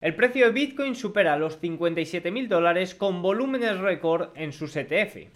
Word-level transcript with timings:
El 0.00 0.14
precio 0.14 0.46
de 0.46 0.52
Bitcoin 0.52 0.94
supera 0.94 1.36
los 1.36 1.60
57.000 1.60 2.48
dólares 2.48 2.94
con 2.94 3.20
volúmenes 3.20 3.76
récord 3.80 4.30
en 4.34 4.50
su 4.50 4.64
ETF. 4.64 5.28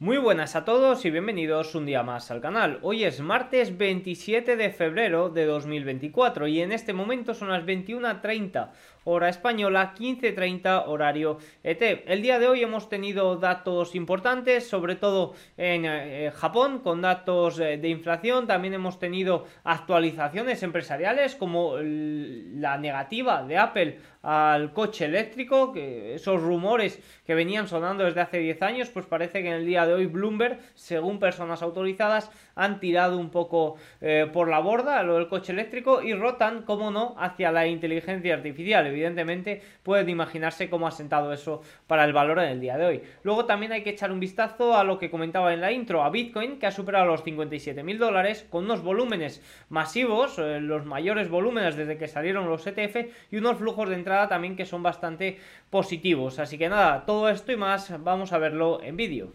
Muy 0.00 0.16
buenas 0.16 0.56
a 0.56 0.64
todos 0.64 1.04
y 1.04 1.10
bienvenidos 1.10 1.74
un 1.74 1.86
día 1.86 2.02
más 2.02 2.30
al 2.30 2.40
canal. 2.40 2.78
Hoy 2.82 3.04
es 3.04 3.20
martes 3.20 3.76
27 3.76 4.56
de 4.56 4.70
febrero 4.70 5.28
de 5.28 5.44
2024 5.44 6.48
y 6.48 6.62
en 6.62 6.72
este 6.72 6.92
momento 6.92 7.34
son 7.34 7.50
las 7.50 7.64
21.30 7.64 8.70
hora 9.08 9.30
española, 9.30 9.94
15.30 9.98 10.84
horario 10.86 11.38
ET. 11.62 11.80
El 12.06 12.20
día 12.20 12.38
de 12.38 12.46
hoy 12.46 12.62
hemos 12.62 12.88
tenido 12.90 13.36
datos 13.36 13.94
importantes, 13.94 14.68
sobre 14.68 14.96
todo 14.96 15.34
en 15.56 15.84
eh, 15.86 16.30
Japón, 16.34 16.80
con 16.80 17.00
datos 17.00 17.58
eh, 17.58 17.78
de 17.78 17.88
inflación. 17.88 18.46
También 18.46 18.74
hemos 18.74 18.98
tenido 18.98 19.46
actualizaciones 19.64 20.62
empresariales 20.62 21.36
como 21.36 21.76
la 21.78 22.76
negativa 22.76 23.42
de 23.42 23.56
Apple 23.56 23.98
al 24.22 24.72
coche 24.72 25.04
eléctrico, 25.04 25.72
esos 25.74 26.42
rumores 26.42 27.00
que 27.24 27.34
venían 27.34 27.68
sonando 27.68 28.04
desde 28.04 28.20
hace 28.20 28.38
10 28.38 28.62
años, 28.62 28.90
pues 28.90 29.06
parece 29.06 29.42
que 29.42 29.48
en 29.48 29.54
el 29.54 29.66
día 29.66 29.86
de 29.86 29.94
hoy 29.94 30.06
Bloomberg, 30.06 30.58
según 30.74 31.18
personas 31.18 31.62
autorizadas, 31.62 32.30
han 32.54 32.80
tirado 32.80 33.16
un 33.18 33.30
poco 33.30 33.76
eh, 34.00 34.28
por 34.32 34.48
la 34.48 34.58
borda 34.58 35.02
lo 35.02 35.14
del 35.14 35.28
coche 35.28 35.52
eléctrico 35.52 36.02
y 36.02 36.14
rotan, 36.14 36.62
como 36.62 36.90
no, 36.90 37.14
hacia 37.18 37.52
la 37.52 37.66
inteligencia 37.66 38.34
artificial. 38.34 38.86
Evidentemente, 38.98 39.62
pueden 39.84 40.08
imaginarse 40.08 40.68
cómo 40.68 40.88
ha 40.88 40.90
sentado 40.90 41.32
eso 41.32 41.62
para 41.86 42.04
el 42.04 42.12
valor 42.12 42.40
en 42.40 42.48
el 42.48 42.60
día 42.60 42.76
de 42.76 42.84
hoy. 42.84 43.02
Luego 43.22 43.44
también 43.44 43.70
hay 43.70 43.84
que 43.84 43.90
echar 43.90 44.10
un 44.10 44.18
vistazo 44.18 44.76
a 44.76 44.82
lo 44.82 44.98
que 44.98 45.08
comentaba 45.08 45.54
en 45.54 45.60
la 45.60 45.70
intro, 45.70 46.02
a 46.02 46.10
Bitcoin, 46.10 46.58
que 46.58 46.66
ha 46.66 46.72
superado 46.72 47.06
los 47.06 47.22
57 47.22 47.84
mil 47.84 47.98
dólares 47.98 48.44
con 48.50 48.64
unos 48.64 48.82
volúmenes 48.82 49.40
masivos, 49.68 50.38
eh, 50.38 50.60
los 50.60 50.84
mayores 50.84 51.28
volúmenes 51.28 51.76
desde 51.76 51.96
que 51.96 52.08
salieron 52.08 52.48
los 52.48 52.66
ETF 52.66 52.96
y 53.30 53.36
unos 53.36 53.58
flujos 53.58 53.88
de 53.88 53.94
entrada 53.94 54.28
también 54.28 54.56
que 54.56 54.66
son 54.66 54.82
bastante 54.82 55.38
positivos. 55.70 56.40
Así 56.40 56.58
que 56.58 56.68
nada, 56.68 57.06
todo 57.06 57.28
esto 57.28 57.52
y 57.52 57.56
más 57.56 58.02
vamos 58.02 58.32
a 58.32 58.38
verlo 58.38 58.82
en 58.82 58.96
vídeo. 58.96 59.32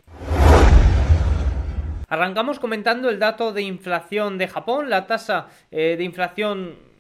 Arrancamos 2.10 2.60
comentando 2.60 3.10
el 3.10 3.18
dato 3.18 3.54
de 3.54 3.62
inflación 3.62 4.38
de 4.38 4.50
Japón, 4.50 4.90
la 4.90 5.08
tasa 5.08 5.48
eh, 5.72 5.96
de 5.98 6.04
inflación 6.04 6.93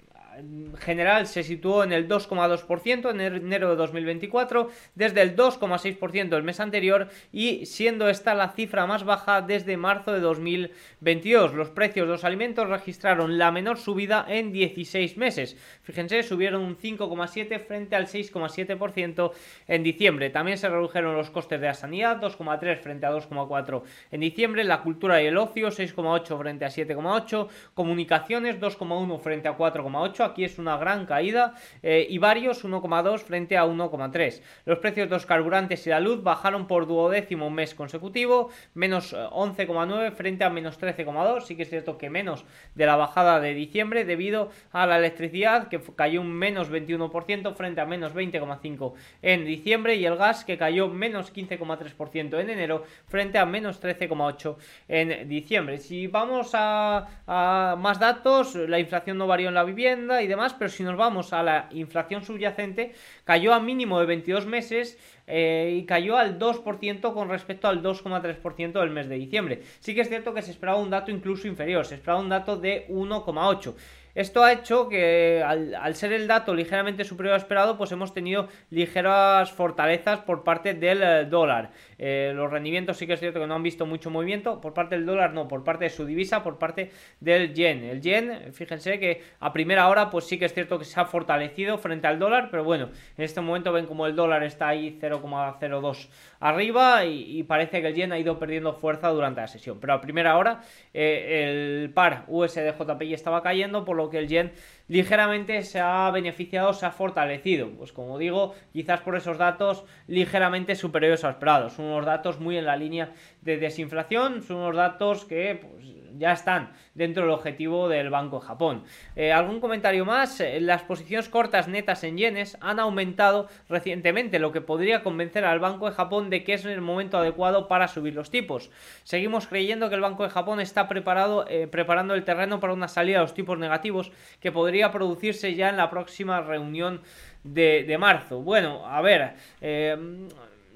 general 0.79 1.27
se 1.27 1.43
situó 1.43 1.83
en 1.83 1.93
el 1.93 2.07
2,2% 2.07 3.11
en 3.11 3.21
enero 3.21 3.69
de 3.69 3.75
2024, 3.75 4.69
desde 4.95 5.21
el 5.21 5.35
2,6% 5.35 6.35
el 6.35 6.43
mes 6.43 6.59
anterior 6.59 7.09
y 7.31 7.65
siendo 7.65 8.09
esta 8.09 8.33
la 8.33 8.49
cifra 8.49 8.85
más 8.85 9.03
baja 9.03 9.41
desde 9.41 9.77
marzo 9.77 10.11
de 10.13 10.19
2022. 10.19 11.53
Los 11.53 11.69
precios 11.69 12.07
de 12.07 12.13
los 12.13 12.23
alimentos 12.23 12.69
registraron 12.69 13.37
la 13.37 13.51
menor 13.51 13.77
subida 13.77 14.25
en 14.27 14.51
16 14.51 15.17
meses. 15.17 15.57
Fíjense, 15.83 16.23
subieron 16.23 16.61
un 16.61 16.77
5,7 16.77 17.59
frente 17.59 17.95
al 17.95 18.07
6,7% 18.07 19.31
en 19.67 19.83
diciembre. 19.83 20.29
También 20.29 20.57
se 20.57 20.69
redujeron 20.69 21.15
los 21.15 21.29
costes 21.29 21.59
de 21.59 21.67
la 21.67 21.73
sanidad, 21.73 22.21
2,3 22.21 22.79
frente 22.79 23.05
a 23.05 23.11
2,4 23.11 23.83
en 24.11 24.19
diciembre. 24.19 24.63
La 24.63 24.81
cultura 24.81 25.21
y 25.21 25.27
el 25.27 25.37
ocio, 25.37 25.67
6,8 25.67 26.37
frente 26.37 26.65
a 26.65 26.69
7,8. 26.69 27.47
Comunicaciones, 27.73 28.59
2,1 28.59 29.19
frente 29.19 29.47
a 29.47 29.57
4,8 29.57 30.22
aquí 30.23 30.43
es 30.43 30.57
una 30.59 30.77
gran 30.77 31.05
caída, 31.05 31.55
eh, 31.81 32.05
y 32.09 32.17
varios 32.17 32.63
1,2 32.63 33.21
frente 33.21 33.57
a 33.57 33.65
1,3. 33.65 34.41
Los 34.65 34.79
precios 34.79 35.09
de 35.09 35.15
los 35.15 35.25
carburantes 35.25 35.85
y 35.87 35.89
la 35.89 35.99
luz 35.99 36.23
bajaron 36.23 36.67
por 36.67 36.87
duodécimo 36.87 37.49
mes 37.49 37.73
consecutivo, 37.75 38.49
menos 38.73 39.13
11,9 39.13 40.11
frente 40.11 40.43
a 40.43 40.49
menos 40.49 40.79
13,2, 40.79 41.41
sí 41.41 41.55
que 41.55 41.63
es 41.63 41.69
cierto 41.69 41.97
que 41.97 42.09
menos 42.09 42.45
de 42.75 42.85
la 42.85 42.95
bajada 42.95 43.39
de 43.39 43.53
diciembre 43.53 44.05
debido 44.05 44.49
a 44.71 44.85
la 44.85 44.97
electricidad 44.97 45.67
que 45.67 45.81
cayó 45.95 46.21
un 46.21 46.31
menos 46.31 46.71
21% 46.71 47.55
frente 47.55 47.81
a 47.81 47.85
menos 47.85 48.13
20,5 48.13 48.93
en 49.21 49.45
diciembre 49.45 49.95
y 49.95 50.05
el 50.05 50.15
gas 50.15 50.45
que 50.45 50.57
cayó 50.57 50.87
menos 50.87 51.33
15,3% 51.33 52.39
en 52.39 52.49
enero 52.49 52.83
frente 53.07 53.37
a 53.37 53.45
menos 53.45 53.81
13,8 53.81 54.55
en 54.87 55.27
diciembre. 55.27 55.77
Si 55.77 56.07
vamos 56.07 56.51
a, 56.53 57.07
a 57.27 57.75
más 57.77 57.99
datos, 57.99 58.55
la 58.55 58.79
inflación 58.79 59.17
no 59.17 59.27
varió 59.27 59.49
en 59.49 59.55
la 59.55 59.63
vivienda, 59.63 60.12
y 60.21 60.27
demás, 60.27 60.53
pero 60.53 60.69
si 60.69 60.83
nos 60.83 60.97
vamos 60.97 61.33
a 61.33 61.43
la 61.43 61.69
inflación 61.71 62.23
subyacente, 62.23 62.93
cayó 63.23 63.53
a 63.53 63.59
mínimo 63.59 63.99
de 63.99 64.05
22 64.05 64.45
meses 64.45 64.97
eh, 65.27 65.77
y 65.77 65.85
cayó 65.85 66.17
al 66.17 66.37
2% 66.37 67.13
con 67.13 67.29
respecto 67.29 67.67
al 67.67 67.81
2,3% 67.81 68.79
del 68.79 68.89
mes 68.89 69.07
de 69.07 69.15
diciembre. 69.15 69.61
Sí 69.79 69.95
que 69.95 70.01
es 70.01 70.09
cierto 70.09 70.33
que 70.33 70.41
se 70.41 70.51
esperaba 70.51 70.79
un 70.79 70.89
dato 70.89 71.11
incluso 71.11 71.47
inferior, 71.47 71.85
se 71.85 71.95
esperaba 71.95 72.19
un 72.19 72.29
dato 72.29 72.57
de 72.57 72.87
1,8%. 72.89 73.75
Esto 74.15 74.43
ha 74.43 74.53
hecho 74.53 74.89
que 74.89 75.43
al, 75.43 75.95
ser 75.95 76.13
el 76.13 76.27
dato 76.27 76.53
ligeramente 76.53 77.03
superior 77.03 77.33
a 77.33 77.37
esperado, 77.37 77.77
pues 77.79 77.91
hemos 77.91 78.13
tenido 78.13 78.47
ligeras 78.69 79.51
fortalezas 79.51 80.19
por 80.19 80.43
parte 80.43 80.75
del 80.75 81.01
eh, 81.01 81.25
dólar. 81.25 81.71
Eh, 81.97 82.31
los 82.35 82.51
rendimientos 82.51 82.97
sí 82.97 83.07
que 83.07 83.13
es 83.13 83.19
cierto 83.19 83.39
que 83.39 83.47
no 83.47 83.55
han 83.55 83.63
visto 83.63 83.87
mucho 83.87 84.11
movimiento 84.11 84.61
por 84.61 84.75
parte 84.75 84.95
del 84.95 85.07
dólar, 85.07 85.33
no, 85.33 85.47
por 85.47 85.63
parte 85.63 85.85
de 85.85 85.89
su 85.89 86.05
divisa, 86.05 86.43
por 86.43 86.59
parte 86.59 86.91
del 87.21 87.55
yen. 87.55 87.83
El 87.83 88.01
yen, 88.01 88.53
fíjense 88.53 88.99
que 88.99 89.23
a 89.39 89.51
primera 89.51 89.87
hora, 89.89 90.11
pues 90.11 90.25
sí 90.25 90.37
que 90.37 90.45
es 90.45 90.53
cierto 90.53 90.77
que 90.77 90.85
se 90.85 90.99
ha 90.99 91.05
fortalecido 91.05 91.79
frente 91.79 92.05
al 92.05 92.19
dólar, 92.19 92.49
pero 92.51 92.63
bueno, 92.63 92.89
en 93.17 93.23
este 93.23 93.41
momento 93.41 93.71
ven 93.71 93.87
como 93.87 94.05
el 94.05 94.15
dólar 94.15 94.43
está 94.43 94.67
ahí 94.67 94.99
0,02 95.01 96.09
arriba 96.39 97.05
y, 97.05 97.41
parece 97.43 97.81
que 97.81 97.87
el 97.87 97.95
yen 97.95 98.11
ha 98.11 98.19
ido 98.19 98.37
perdiendo 98.37 98.73
fuerza 98.73 99.09
durante 99.09 99.41
la 99.41 99.47
sesión. 99.47 99.79
Pero 99.79 99.93
a 99.93 100.01
primera 100.01 100.37
hora 100.37 100.61
eh, 100.93 101.81
el 101.83 101.89
par 101.93 102.25
USD-JPY 102.27 103.13
estaba 103.13 103.41
cayendo, 103.41 103.83
por 103.85 104.02
que 104.09 104.17
el 104.19 104.27
yen 104.27 104.51
ligeramente 104.87 105.63
se 105.63 105.79
ha 105.79 106.09
beneficiado, 106.11 106.73
se 106.73 106.85
ha 106.85 106.91
fortalecido. 106.91 107.69
Pues 107.71 107.91
como 107.91 108.17
digo, 108.17 108.55
quizás 108.71 109.01
por 109.01 109.15
esos 109.15 109.37
datos 109.37 109.85
ligeramente 110.07 110.75
superiores 110.75 111.23
a 111.23 111.31
esperados. 111.31 111.73
Son 111.73 111.85
unos 111.85 112.05
datos 112.05 112.39
muy 112.39 112.57
en 112.57 112.65
la 112.65 112.75
línea 112.75 113.11
de 113.41 113.57
desinflación, 113.57 114.41
son 114.41 114.57
unos 114.57 114.75
datos 114.75 115.25
que 115.25 115.59
pues, 115.61 115.85
ya 116.17 116.31
están 116.31 116.73
dentro 116.93 117.23
del 117.23 117.31
objetivo 117.31 117.89
del 117.89 118.09
Banco 118.09 118.39
de 118.39 118.45
Japón. 118.45 118.83
Eh, 119.15 119.31
¿Algún 119.31 119.59
comentario 119.59 120.05
más? 120.05 120.39
Eh, 120.39 120.59
las 120.61 120.83
posiciones 120.83 121.29
cortas 121.29 121.67
netas 121.67 122.03
en 122.03 122.17
yenes 122.17 122.57
han 122.61 122.79
aumentado 122.79 123.47
recientemente, 123.67 124.39
lo 124.39 124.51
que 124.51 124.61
podría 124.61 125.03
convencer 125.03 125.45
al 125.45 125.59
Banco 125.59 125.89
de 125.89 125.95
Japón 125.95 126.29
de 126.29 126.43
que 126.43 126.53
es 126.53 126.65
el 126.65 126.81
momento 126.81 127.17
adecuado 127.17 127.67
para 127.67 127.87
subir 127.87 128.13
los 128.13 128.29
tipos. 128.29 128.69
Seguimos 129.03 129.47
creyendo 129.47 129.89
que 129.89 129.95
el 129.95 130.01
Banco 130.01 130.23
de 130.23 130.29
Japón 130.29 130.59
está 130.59 130.87
preparado, 130.87 131.45
eh, 131.47 131.67
preparando 131.67 132.13
el 132.13 132.23
terreno 132.23 132.59
para 132.59 132.73
una 132.73 132.87
salida 132.87 133.17
de 133.17 133.23
los 133.23 133.33
tipos 133.33 133.57
negativos 133.57 134.11
que 134.39 134.51
podría 134.51 134.72
producirse 134.91 135.55
ya 135.55 135.69
en 135.69 135.77
la 135.77 135.89
próxima 135.89 136.41
reunión 136.41 137.01
de, 137.43 137.97
marzo. 137.99 138.41
Bueno, 138.41 138.85
a 138.85 139.01
ver, 139.01 139.35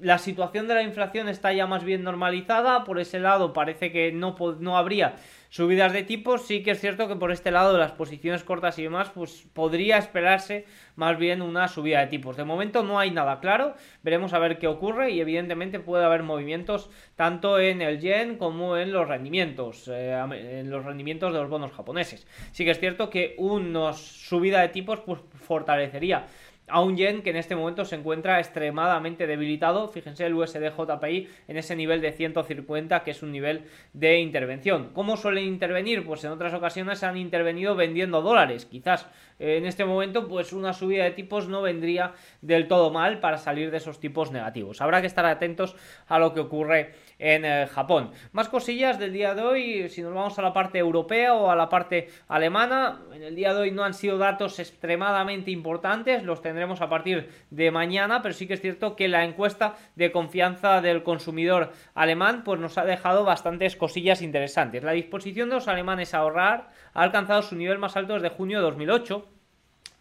la 0.00 0.18
situación 0.18 0.68
de 0.68 0.74
la 0.74 0.82
inflación 0.82 1.28
está 1.28 1.52
ya 1.52 1.66
más 1.66 1.84
bien 1.84 2.04
normalizada, 2.04 2.84
por 2.84 3.00
ese 3.00 3.18
lado 3.18 3.52
parece 3.52 3.90
que 3.92 4.12
no, 4.12 4.36
no 4.60 4.76
habría 4.76 5.16
subidas 5.50 5.92
de 5.92 6.02
tipos, 6.02 6.46
sí 6.46 6.62
que 6.62 6.72
es 6.72 6.80
cierto 6.80 7.08
que 7.08 7.16
por 7.16 7.32
este 7.32 7.50
lado 7.50 7.72
de 7.72 7.78
las 7.78 7.92
posiciones 7.92 8.44
cortas 8.44 8.78
y 8.78 8.82
demás, 8.82 9.10
pues 9.14 9.46
podría 9.52 9.96
esperarse 9.96 10.66
más 10.94 11.16
bien 11.18 11.42
una 11.42 11.68
subida 11.68 12.00
de 12.00 12.08
tipos. 12.08 12.36
De 12.36 12.44
momento 12.44 12.82
no 12.82 12.98
hay 12.98 13.10
nada 13.10 13.40
claro, 13.40 13.74
veremos 14.02 14.34
a 14.34 14.38
ver 14.38 14.58
qué 14.58 14.66
ocurre 14.66 15.10
y 15.10 15.20
evidentemente 15.20 15.80
puede 15.80 16.04
haber 16.04 16.22
movimientos 16.22 16.90
tanto 17.16 17.58
en 17.58 17.80
el 17.82 18.00
yen 18.00 18.36
como 18.36 18.76
en 18.76 18.92
los 18.92 19.08
rendimientos, 19.08 19.88
eh, 19.88 20.12
en 20.12 20.70
los 20.70 20.84
rendimientos 20.84 21.32
de 21.32 21.40
los 21.40 21.48
bonos 21.48 21.72
japoneses. 21.72 22.26
Sí 22.52 22.64
que 22.64 22.72
es 22.72 22.78
cierto 22.78 23.08
que 23.08 23.34
una 23.38 23.92
subida 23.94 24.60
de 24.60 24.68
tipos 24.68 25.00
pues 25.00 25.20
fortalecería 25.34 26.26
a 26.68 26.80
un 26.80 26.96
yen 26.96 27.22
que 27.22 27.30
en 27.30 27.36
este 27.36 27.56
momento 27.56 27.84
se 27.84 27.96
encuentra 27.96 28.38
extremadamente 28.38 29.26
debilitado. 29.26 29.88
Fíjense 29.88 30.26
el 30.26 30.34
USD 30.34 30.70
JPI 30.76 31.28
en 31.48 31.56
ese 31.56 31.76
nivel 31.76 32.00
de 32.00 32.12
150 32.12 33.02
que 33.04 33.10
es 33.10 33.22
un 33.22 33.32
nivel 33.32 33.64
de 33.92 34.18
intervención. 34.18 34.90
¿Cómo 34.92 35.16
suelen 35.16 35.44
intervenir? 35.44 36.04
Pues 36.04 36.24
en 36.24 36.32
otras 36.32 36.54
ocasiones 36.54 37.02
han 37.02 37.16
intervenido 37.16 37.74
vendiendo 37.74 38.22
dólares. 38.22 38.66
Quizás 38.66 39.08
en 39.38 39.66
este 39.66 39.84
momento 39.84 40.28
pues 40.28 40.52
una 40.52 40.72
subida 40.72 41.04
de 41.04 41.12
tipos 41.12 41.48
no 41.48 41.62
vendría 41.62 42.14
del 42.40 42.68
todo 42.68 42.90
mal 42.90 43.20
para 43.20 43.38
salir 43.38 43.70
de 43.70 43.76
esos 43.76 44.00
tipos 44.00 44.32
negativos. 44.32 44.80
Habrá 44.80 45.00
que 45.00 45.06
estar 45.06 45.26
atentos 45.26 45.76
a 46.06 46.18
lo 46.18 46.34
que 46.34 46.40
ocurre 46.40 46.94
en 47.18 47.44
eh, 47.44 47.66
Japón. 47.66 48.10
Más 48.32 48.48
cosillas 48.48 48.98
del 48.98 49.12
día 49.12 49.34
de 49.34 49.42
hoy, 49.42 49.88
si 49.88 50.02
nos 50.02 50.14
vamos 50.14 50.38
a 50.38 50.42
la 50.42 50.52
parte 50.52 50.78
europea 50.78 51.34
o 51.34 51.50
a 51.50 51.56
la 51.56 51.68
parte 51.68 52.08
alemana, 52.28 53.00
en 53.12 53.22
el 53.22 53.34
día 53.34 53.54
de 53.54 53.60
hoy 53.60 53.70
no 53.70 53.84
han 53.84 53.94
sido 53.94 54.18
datos 54.18 54.58
extremadamente 54.58 55.50
importantes, 55.50 56.22
los 56.22 56.42
tendremos 56.42 56.80
a 56.80 56.88
partir 56.88 57.30
de 57.50 57.70
mañana, 57.70 58.22
pero 58.22 58.34
sí 58.34 58.46
que 58.46 58.54
es 58.54 58.60
cierto 58.60 58.96
que 58.96 59.08
la 59.08 59.24
encuesta 59.24 59.74
de 59.96 60.12
confianza 60.12 60.80
del 60.80 61.02
consumidor 61.02 61.72
alemán 61.94 62.42
pues 62.44 62.60
nos 62.60 62.78
ha 62.78 62.84
dejado 62.84 63.24
bastantes 63.24 63.76
cosillas 63.76 64.22
interesantes. 64.22 64.82
La 64.82 64.92
disposición 64.92 65.48
de 65.48 65.56
los 65.56 65.68
alemanes 65.68 66.14
a 66.14 66.18
ahorrar 66.18 66.70
ha 66.94 67.02
alcanzado 67.02 67.42
su 67.42 67.56
nivel 67.56 67.78
más 67.78 67.96
alto 67.96 68.14
desde 68.14 68.28
junio 68.28 68.58
de 68.58 68.64
2008 68.64 69.27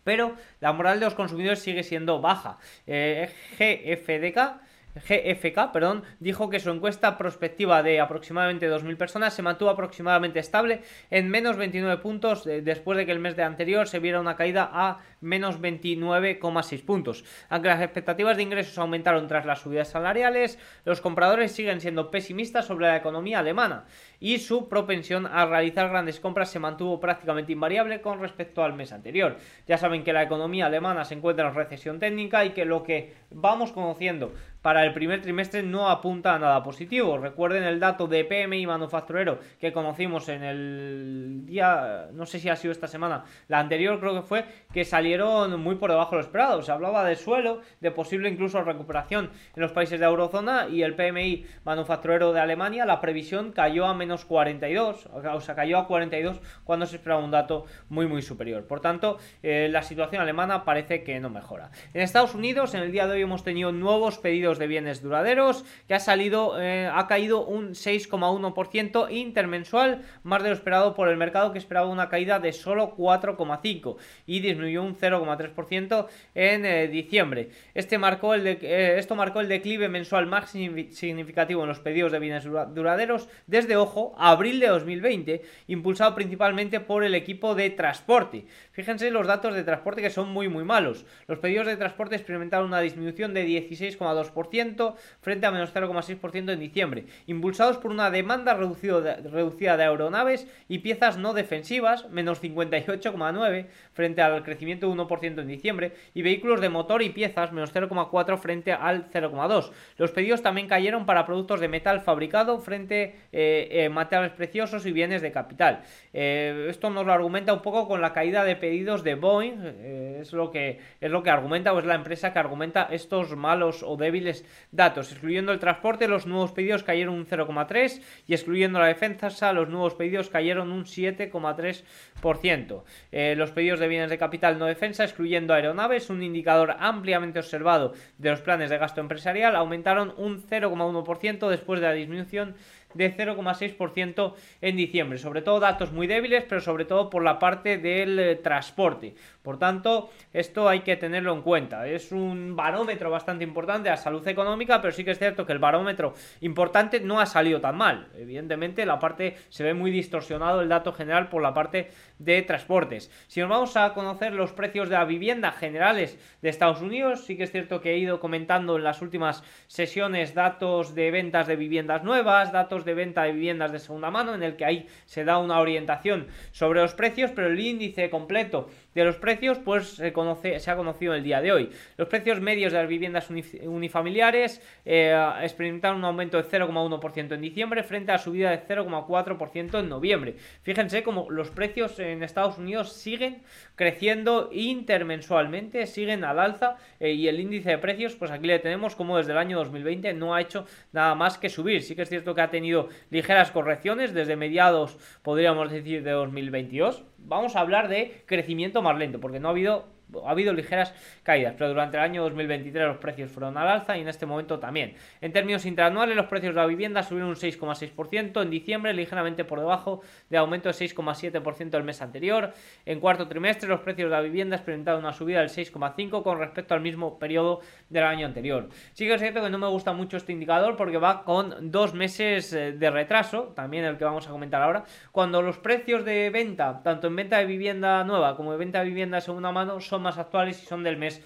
pero 0.08 0.38
la 0.62 0.72
moral 0.72 1.02
de 1.02 1.06
los 1.06 1.16
consumidores 1.16 1.60
sigue 1.60 1.84
siendo 1.84 2.22
baja. 2.22 2.60
Eh, 2.86 3.30
GFDK 3.60 4.62
GFK, 5.00 5.72
perdón, 5.72 6.04
dijo 6.20 6.50
que 6.50 6.60
su 6.60 6.70
encuesta 6.70 7.18
prospectiva 7.18 7.84
de 7.84 8.00
aproximadamente 8.00 8.70
2.000 8.70 8.98
personas 8.98 9.34
se 9.34 9.42
mantuvo 9.42 9.70
aproximadamente 9.70 10.40
estable 10.40 10.82
en 11.10 11.30
menos 11.30 11.58
29 11.58 12.02
puntos 12.02 12.46
después 12.46 12.98
de 12.98 13.06
que 13.06 13.12
el 13.12 13.20
mes 13.20 13.36
de 13.36 13.44
anterior 13.44 13.88
se 13.88 14.00
viera 14.00 14.20
una 14.20 14.36
caída 14.36 14.70
a 14.72 15.00
menos 15.22 15.60
29,6 15.60 16.86
puntos. 16.86 17.24
Aunque 17.50 17.70
las 17.70 17.82
expectativas 17.82 18.38
de 18.38 18.44
ingresos 18.44 18.78
aumentaron 18.78 19.28
tras 19.28 19.46
las 19.46 19.60
subidas 19.60 19.90
salariales, 19.90 20.60
los 20.86 21.02
compradores 21.02 21.52
siguen 21.52 21.82
siendo 21.82 22.12
pesimistas 22.12 22.66
sobre 22.66 22.88
la 22.88 22.98
economía 22.98 23.40
alemana 23.40 23.86
y 24.20 24.40
su 24.40 24.68
propensión 24.68 25.26
a 25.26 25.46
realizar 25.46 25.90
grandes 25.90 26.20
compras 26.20 26.50
se 26.50 26.60
mantuvo 26.60 27.00
prácticamente 27.00 27.52
invariable 27.52 28.02
con 28.02 28.20
respecto 28.20 28.64
al 28.64 28.74
mes 28.74 28.92
anterior. 28.92 29.38
Ya 29.68 29.78
saben 29.78 30.04
que 30.04 30.14
la 30.14 30.24
economía 30.24 30.66
alemana 30.66 31.06
se 31.06 31.16
encuentra 31.16 31.48
en 31.48 31.56
recesión 31.56 32.00
técnica 32.00 32.46
y 32.46 32.52
que 32.52 32.66
lo 32.66 32.84
que 32.84 33.14
vamos 33.30 33.72
conociendo 33.72 34.34
para 34.68 34.84
el 34.84 34.92
primer 34.92 35.22
trimestre 35.22 35.64
no 35.64 35.88
apunta 35.88 36.36
a 36.36 36.40
nada 36.40 36.62
positivo. 36.62 37.18
Recuerden 37.18 37.64
el 37.64 37.80
dato 37.80 38.06
de 38.06 38.26
PMI 38.26 38.68
manufacturero 38.68 39.40
que 39.62 39.72
conocimos 39.72 40.28
en 40.28 40.44
el 40.44 41.46
día, 41.46 42.10
no 42.12 42.26
sé 42.26 42.38
si 42.38 42.50
ha 42.50 42.58
sido 42.58 42.74
esta 42.74 42.90
semana, 42.90 43.24
la 43.48 43.60
anterior 43.60 43.98
creo 44.02 44.16
que 44.16 44.28
fue, 44.28 44.44
que 44.74 44.84
salieron 44.84 45.58
muy 45.62 45.76
por 45.76 45.90
debajo 45.92 46.12
de 46.12 46.18
lo 46.18 46.22
esperado. 46.22 46.62
Se 46.64 46.74
hablaba 46.74 47.06
de 47.06 47.16
suelo, 47.16 47.62
de 47.80 47.92
posible 47.92 48.28
incluso 48.28 48.62
recuperación 48.62 49.30
en 49.56 49.62
los 49.62 49.72
países 49.72 50.02
de 50.02 50.06
eurozona 50.06 50.68
y 50.68 50.84
el 50.84 50.96
PMI 50.96 51.46
manufacturero 51.64 52.34
de 52.34 52.42
Alemania, 52.42 52.86
la 52.86 53.00
previsión 53.00 53.54
cayó 53.54 53.86
a 53.86 53.94
menos 53.94 54.26
42, 54.26 55.08
o 55.14 55.40
sea, 55.40 55.56
cayó 55.56 55.78
a 55.78 55.88
42 55.88 56.42
cuando 56.66 56.86
se 56.88 56.98
esperaba 56.98 57.24
un 57.24 57.32
dato 57.32 57.64
muy 57.88 58.06
muy 58.08 58.22
superior. 58.22 58.68
Por 58.68 58.82
tanto, 58.82 59.18
eh, 59.44 59.70
la 59.72 59.82
situación 59.82 60.22
alemana 60.22 60.66
parece 60.66 61.06
que 61.06 61.22
no 61.22 61.30
mejora. 61.30 61.72
En 61.94 62.02
Estados 62.02 62.36
Unidos, 62.36 62.74
en 62.74 62.82
el 62.82 62.92
día 62.92 63.08
de 63.08 63.14
hoy 63.14 63.22
hemos 63.22 63.46
tenido 63.46 63.72
nuevos 63.72 64.18
pedidos 64.18 64.57
de 64.60 64.68
bienes 64.68 65.02
duraderos 65.02 65.66
que 65.88 65.94
ha 65.94 66.00
salido, 66.00 66.62
eh, 66.62 66.90
ha 66.92 67.08
caído 67.08 67.46
un 67.46 67.72
6,1% 67.72 69.12
intermensual, 69.12 70.02
más 70.24 70.44
de 70.44 70.50
lo 70.50 70.56
esperado 70.56 70.96
por 70.96 71.10
el 71.10 71.18
mercado 71.18 71.52
que 71.52 71.60
esperaba 71.60 71.88
una 71.88 72.10
caída 72.10 72.40
de 72.40 72.54
solo 72.54 72.96
4,5 72.96 73.98
y 74.26 74.40
disminuyó 74.40 74.84
un 74.84 74.96
0,3% 74.96 76.08
en 76.36 76.66
eh, 76.66 76.88
diciembre. 76.88 77.50
Este 77.74 77.98
marcó 77.98 78.34
el 78.34 78.48
esto 78.48 79.16
marcó 79.16 79.42
el 79.42 79.50
declive 79.50 79.90
mensual 79.90 80.26
más 80.26 80.50
significativo 80.50 81.62
en 81.62 81.70
los 81.70 81.80
pedidos 81.80 82.12
de 82.12 82.20
bienes 82.20 82.44
duraderos 82.44 83.30
desde, 83.46 83.76
ojo, 83.76 84.16
abril 84.18 84.60
de 84.60 84.68
2020, 84.68 85.42
impulsado 85.68 86.16
principalmente 86.16 86.80
por 86.80 87.04
el 87.04 87.16
equipo 87.16 87.56
de 87.56 87.70
transporte. 87.70 88.46
Fíjense 88.78 89.10
los 89.10 89.26
datos 89.26 89.56
de 89.56 89.64
transporte 89.64 90.04
que 90.04 90.12
son 90.12 90.30
muy 90.30 90.50
muy 90.50 90.64
malos. 90.64 91.04
Los 91.26 91.40
pedidos 91.40 91.66
de 91.66 91.78
transporte 91.78 92.16
experimentaron 92.16 92.68
una 92.68 92.80
disminución 92.80 93.34
de 93.34 93.44
16,2% 93.44 94.94
frente 95.20 95.48
a 95.48 95.52
menos 95.52 95.74
0,6% 95.74 96.54
en 96.54 96.60
diciembre, 96.60 97.06
impulsados 97.26 97.78
por 97.78 97.90
una 97.90 98.12
demanda 98.12 98.54
reducida 98.54 99.78
de 99.78 99.84
aeronaves 99.84 100.48
y 100.70 100.78
piezas 100.78 101.18
no 101.18 101.34
defensivas, 101.34 102.08
menos 102.12 102.40
58,9% 102.40 103.66
frente 103.94 104.22
al 104.22 104.44
crecimiento 104.44 104.88
de 104.88 104.94
1% 104.94 105.42
en 105.42 105.48
diciembre, 105.48 105.94
y 106.14 106.22
vehículos 106.22 106.62
de 106.62 106.70
motor 106.70 107.02
y 107.02 107.10
piezas, 107.10 107.52
menos 107.52 107.74
0,4% 107.74 108.38
frente 108.38 108.74
al 108.74 109.10
0,2%. 109.10 109.72
Los 109.98 110.12
pedidos 110.12 110.44
también 110.44 110.68
cayeron 110.68 111.08
para 111.08 111.26
productos 111.26 111.60
de 111.60 111.68
metal 111.68 112.02
fabricado 112.02 112.60
frente 112.60 113.16
a 113.16 113.28
eh, 113.32 113.86
eh, 113.86 113.90
materiales 113.90 114.34
preciosos 114.34 114.86
y 114.86 114.92
bienes 114.92 115.24
de 115.24 115.32
capital. 115.32 115.82
Eh, 116.14 116.68
esto 116.70 116.92
nos 116.92 117.08
lo 117.08 117.14
argumenta 117.14 117.54
un 117.54 117.64
poco 117.64 117.88
con 117.88 118.02
la 118.02 118.14
caída 118.14 118.44
de 118.44 118.56
pedidos 118.56 118.67
de 118.68 119.16
Boeing, 119.16 119.60
eh, 119.64 120.20
es, 120.22 120.34
lo 120.34 120.52
que, 120.52 120.80
es 121.00 121.12
lo 121.12 121.24
que 121.24 121.30
argumenta 121.30 121.74
o 121.74 121.80
es 121.80 121.86
la 121.86 121.96
empresa 121.96 122.34
que 122.34 122.40
argumenta 122.40 122.88
estos 122.92 123.36
malos 123.36 123.84
o 123.84 123.98
débiles 123.98 124.46
datos. 124.72 125.12
Excluyendo 125.12 125.52
el 125.52 125.60
transporte, 125.60 126.08
los 126.08 126.26
nuevos 126.28 126.52
pedidos 126.52 126.84
cayeron 126.84 127.16
un 127.16 127.26
0,3% 127.26 128.02
y 128.28 128.34
excluyendo 128.34 128.80
la 128.80 128.88
defensa, 128.88 129.54
los 129.54 129.70
nuevos 129.70 129.96
pedidos 129.96 130.30
cayeron 130.30 130.72
un 130.72 130.86
7,3%. 130.86 132.84
Eh, 133.12 133.36
los 133.38 133.52
pedidos 133.52 133.80
de 133.80 133.88
bienes 133.88 134.10
de 134.10 134.18
capital 134.18 134.58
no 134.60 134.66
defensa, 134.66 135.04
excluyendo 135.04 135.54
aeronaves, 135.54 136.10
un 136.10 136.24
indicador 136.24 136.76
ampliamente 136.80 137.40
observado 137.40 137.94
de 138.18 138.32
los 138.32 138.42
planes 138.42 138.70
de 138.70 138.78
gasto 138.78 139.02
empresarial, 139.02 139.56
aumentaron 139.56 140.14
un 140.18 140.42
0,1% 140.42 141.50
después 141.50 141.80
de 141.80 141.88
la 141.88 141.94
disminución 141.94 142.56
de 142.98 143.16
0,6% 143.16 144.34
en 144.62 144.76
diciembre. 144.76 145.18
Sobre 145.18 145.42
todo 145.42 145.60
datos 145.60 145.92
muy 145.92 146.08
débiles, 146.08 146.44
pero 146.48 146.62
sobre 146.62 146.86
todo 146.86 147.10
por 147.10 147.24
la 147.24 147.40
parte 147.40 147.78
del 147.78 148.20
eh, 148.20 148.36
transporte. 148.36 149.16
Por 149.42 149.58
tanto, 149.58 150.10
esto 150.34 150.68
hay 150.68 150.82
que 150.82 150.98
tenerlo 150.98 151.34
en 151.34 151.42
cuenta. 151.42 151.88
Es 151.88 152.12
un 152.12 152.56
barómetro 152.56 153.10
bastante 153.10 153.44
importante 153.44 153.90
a 153.90 153.98
salud 153.98 154.28
económica, 154.28 154.82
pero 154.82 154.92
sí 154.92 155.06
que 155.06 155.12
es 155.12 155.20
cierto 155.20 155.46
que 155.46 155.54
el 155.54 155.60
barómetro 155.60 156.14
importante 156.42 157.00
no 157.00 157.20
ha 157.20 157.26
salido 157.26 157.62
tan 157.62 157.78
mal. 157.78 158.10
Evidentemente, 158.18 158.86
la 158.86 159.00
parte 159.00 159.38
se 159.50 159.64
ve 159.64 159.74
muy 159.74 159.92
distorsionado 159.92 160.62
el 160.62 160.70
dato 160.70 160.92
general 160.92 161.30
por 161.30 161.42
la 161.42 161.54
parte 161.54 161.92
de 162.20 162.42
transportes. 162.42 163.12
Si 163.28 163.40
nos 163.40 163.50
vamos 163.50 163.78
a 163.78 163.94
conocer 163.94 164.34
los 164.34 164.52
precios 164.52 164.90
de 164.90 164.96
la 164.96 165.06
vivienda 165.06 165.52
generales 165.52 166.18
de 166.42 166.50
Estados 166.50 166.82
Unidos, 166.82 167.26
sí 167.26 167.38
que 167.38 167.44
es 167.44 167.52
cierto 167.52 167.80
que 167.80 167.94
he 167.94 167.98
ido 167.98 168.20
comentando 168.20 168.78
en 168.78 168.84
las 168.84 169.02
últimas 169.02 169.44
sesiones 169.68 170.34
datos 170.34 170.96
de 170.96 171.12
ventas 171.12 171.48
de 171.48 171.56
viviendas 171.56 172.04
nuevas, 172.04 172.52
datos 172.52 172.86
de 172.88 172.96
venta 172.96 173.24
de 173.24 173.34
viviendas 173.34 173.72
de 173.72 173.78
segunda 173.78 174.10
mano, 174.10 174.34
en 174.34 174.42
el 174.42 174.56
que 174.56 174.66
ahí 174.66 174.88
se 175.06 175.24
da 175.24 175.38
una 175.38 175.60
orientación 175.60 176.28
sobre 176.52 176.82
los 176.82 176.96
precios, 176.96 177.30
pero 177.36 177.50
el 177.50 177.60
índice 177.60 178.10
completo 178.10 178.70
de 178.98 179.06
los 179.06 179.18
precios, 179.18 179.60
pues 179.60 179.90
se, 179.90 180.08
ha 180.08 180.76
conocido 180.76 181.14
el 181.14 181.24
día 181.24 181.40
de 181.40 181.52
hoy. 181.52 181.70
Los 181.98 182.08
precios 182.08 182.42
medios 182.42 182.74
de 182.74 182.80
las 182.80 182.88
viviendas 182.88 183.30
unifamiliares 183.30 184.60
eh, 184.86 185.16
experimentaron 185.44 186.00
un 186.00 186.06
aumento 186.06 186.42
de 186.42 186.50
0,1% 186.50 187.34
en 187.34 187.42
diciembre 187.42 187.84
frente 187.84 188.12
a 188.12 188.16
la 188.16 188.20
subida 188.20 188.50
de 188.50 188.60
0,4% 188.64 189.80
en 189.80 189.90
noviembre. 189.90 190.36
Fíjense 190.64 191.04
cómo 191.04 191.30
los 191.30 191.52
precios 191.52 192.00
en 192.00 192.24
Estados 192.24 192.58
Unidos 192.58 192.94
siguen 192.94 193.44
creciendo 193.76 194.50
intermensualmente, 194.52 195.86
siguen 195.86 196.24
al 196.24 196.40
alza 196.40 196.78
eh, 197.00 197.12
y 197.12 197.28
el 197.28 197.40
índice 197.40 197.70
de 197.70 197.78
precios, 197.78 198.16
pues 198.16 198.32
aquí 198.32 198.48
le 198.48 198.58
tenemos 198.58 198.96
como 198.96 199.18
desde 199.18 199.34
el 199.34 199.38
año 199.38 199.60
2020 199.60 200.14
no 200.16 200.34
ha 200.34 200.42
hecho 200.42 200.66
nada 200.92 201.14
más 201.14 201.38
que 201.38 201.50
subir. 201.50 201.84
Sí 201.84 201.96
que 201.96 202.02
es 202.02 202.10
cierto 202.10 202.34
que 202.34 202.42
ha 202.42 202.50
tenido 202.50 202.90
ligeras 203.12 203.52
correcciones 203.52 204.16
desde 204.16 204.36
mediados, 204.36 204.98
podríamos 205.22 205.72
decir, 205.72 206.02
de 206.04 206.12
2022 206.12 207.04
vamos 207.18 207.56
a 207.56 207.60
hablar 207.60 207.88
de 207.88 208.24
crecimiento 208.26 208.82
más 208.82 208.98
lento, 208.98 209.20
porque 209.20 209.40
no 209.40 209.48
ha 209.48 209.52
habido 209.52 209.86
ha 210.26 210.32
habido 210.32 210.54
ligeras 210.54 210.94
caídas, 211.24 211.56
pero 211.58 211.70
durante 211.70 211.98
el 211.98 212.04
año 212.04 212.24
2023 212.24 212.88
los 212.88 212.98
precios 212.98 213.32
fueron 213.32 213.58
al 213.58 213.68
alza 213.68 213.98
y 213.98 214.02
en 214.02 214.08
este 214.08 214.26
momento 214.26 214.60
también. 214.60 214.96
En 215.22 215.32
términos 215.32 215.66
interanuales, 215.66 216.16
los 216.16 216.28
precios 216.28 216.54
de 216.56 216.62
la 216.62 216.68
vivienda 216.68 217.04
subieron 217.04 217.30
un 217.30 217.36
6,6% 217.36 218.42
en 218.42 218.50
diciembre, 218.50 218.94
ligeramente 218.94 219.44
por 219.44 219.60
debajo 219.60 220.02
de 220.30 220.38
aumento 220.38 220.70
de 220.70 220.76
6,7% 220.76 221.76
el 221.76 221.84
mes 221.84 222.02
anterior. 222.02 222.54
En 222.86 223.00
cuarto 223.00 223.28
trimestre, 223.28 223.68
los 223.68 223.82
precios 223.82 224.10
de 224.10 224.16
la 224.16 224.22
vivienda 224.22 224.56
experimentaron 224.56 225.02
una 225.02 225.14
subida 225.14 225.40
del 225.40 225.50
6,5% 225.50 226.24
con 226.24 226.40
respecto 226.40 226.74
al 226.74 226.82
mismo 226.82 227.20
periodo 227.20 227.62
del 227.90 228.04
año 228.04 228.26
anterior. 228.26 228.70
Sí 228.94 229.06
que 229.06 229.14
es 229.14 229.22
cierto 229.22 229.42
que 229.42 229.50
no 229.50 229.58
me 229.58 229.68
gusta 229.68 229.94
mucho 229.94 230.18
este 230.18 230.32
indicador 230.32 230.76
porque 230.76 230.98
va 230.98 231.24
con 231.24 231.72
dos 231.72 231.94
meses 231.94 232.54
eh, 232.54 232.72
de 232.72 232.90
retraso, 232.90 233.54
también 233.56 233.86
el 233.86 233.98
que 233.98 234.06
vamos 234.06 234.28
a 234.28 234.32
comentar 234.32 234.62
ahora, 234.62 234.84
cuando 235.12 235.42
los 235.42 235.58
precios 235.58 236.06
de 236.06 236.30
venta, 236.30 236.82
tanto 236.84 237.08
en 237.08 237.16
venta 237.16 237.38
de 237.38 237.46
vivienda 237.46 238.04
nueva 238.04 238.36
como 238.36 238.52
de 238.52 238.58
venta 238.58 238.80
de 238.80 238.86
vivienda 238.86 239.18
de 239.18 239.22
segunda 239.22 239.52
mano, 239.52 239.80
son 239.80 239.97
más 240.00 240.18
actuales 240.18 240.62
y 240.62 240.66
son 240.66 240.84
del 240.84 240.98
mes 240.98 241.22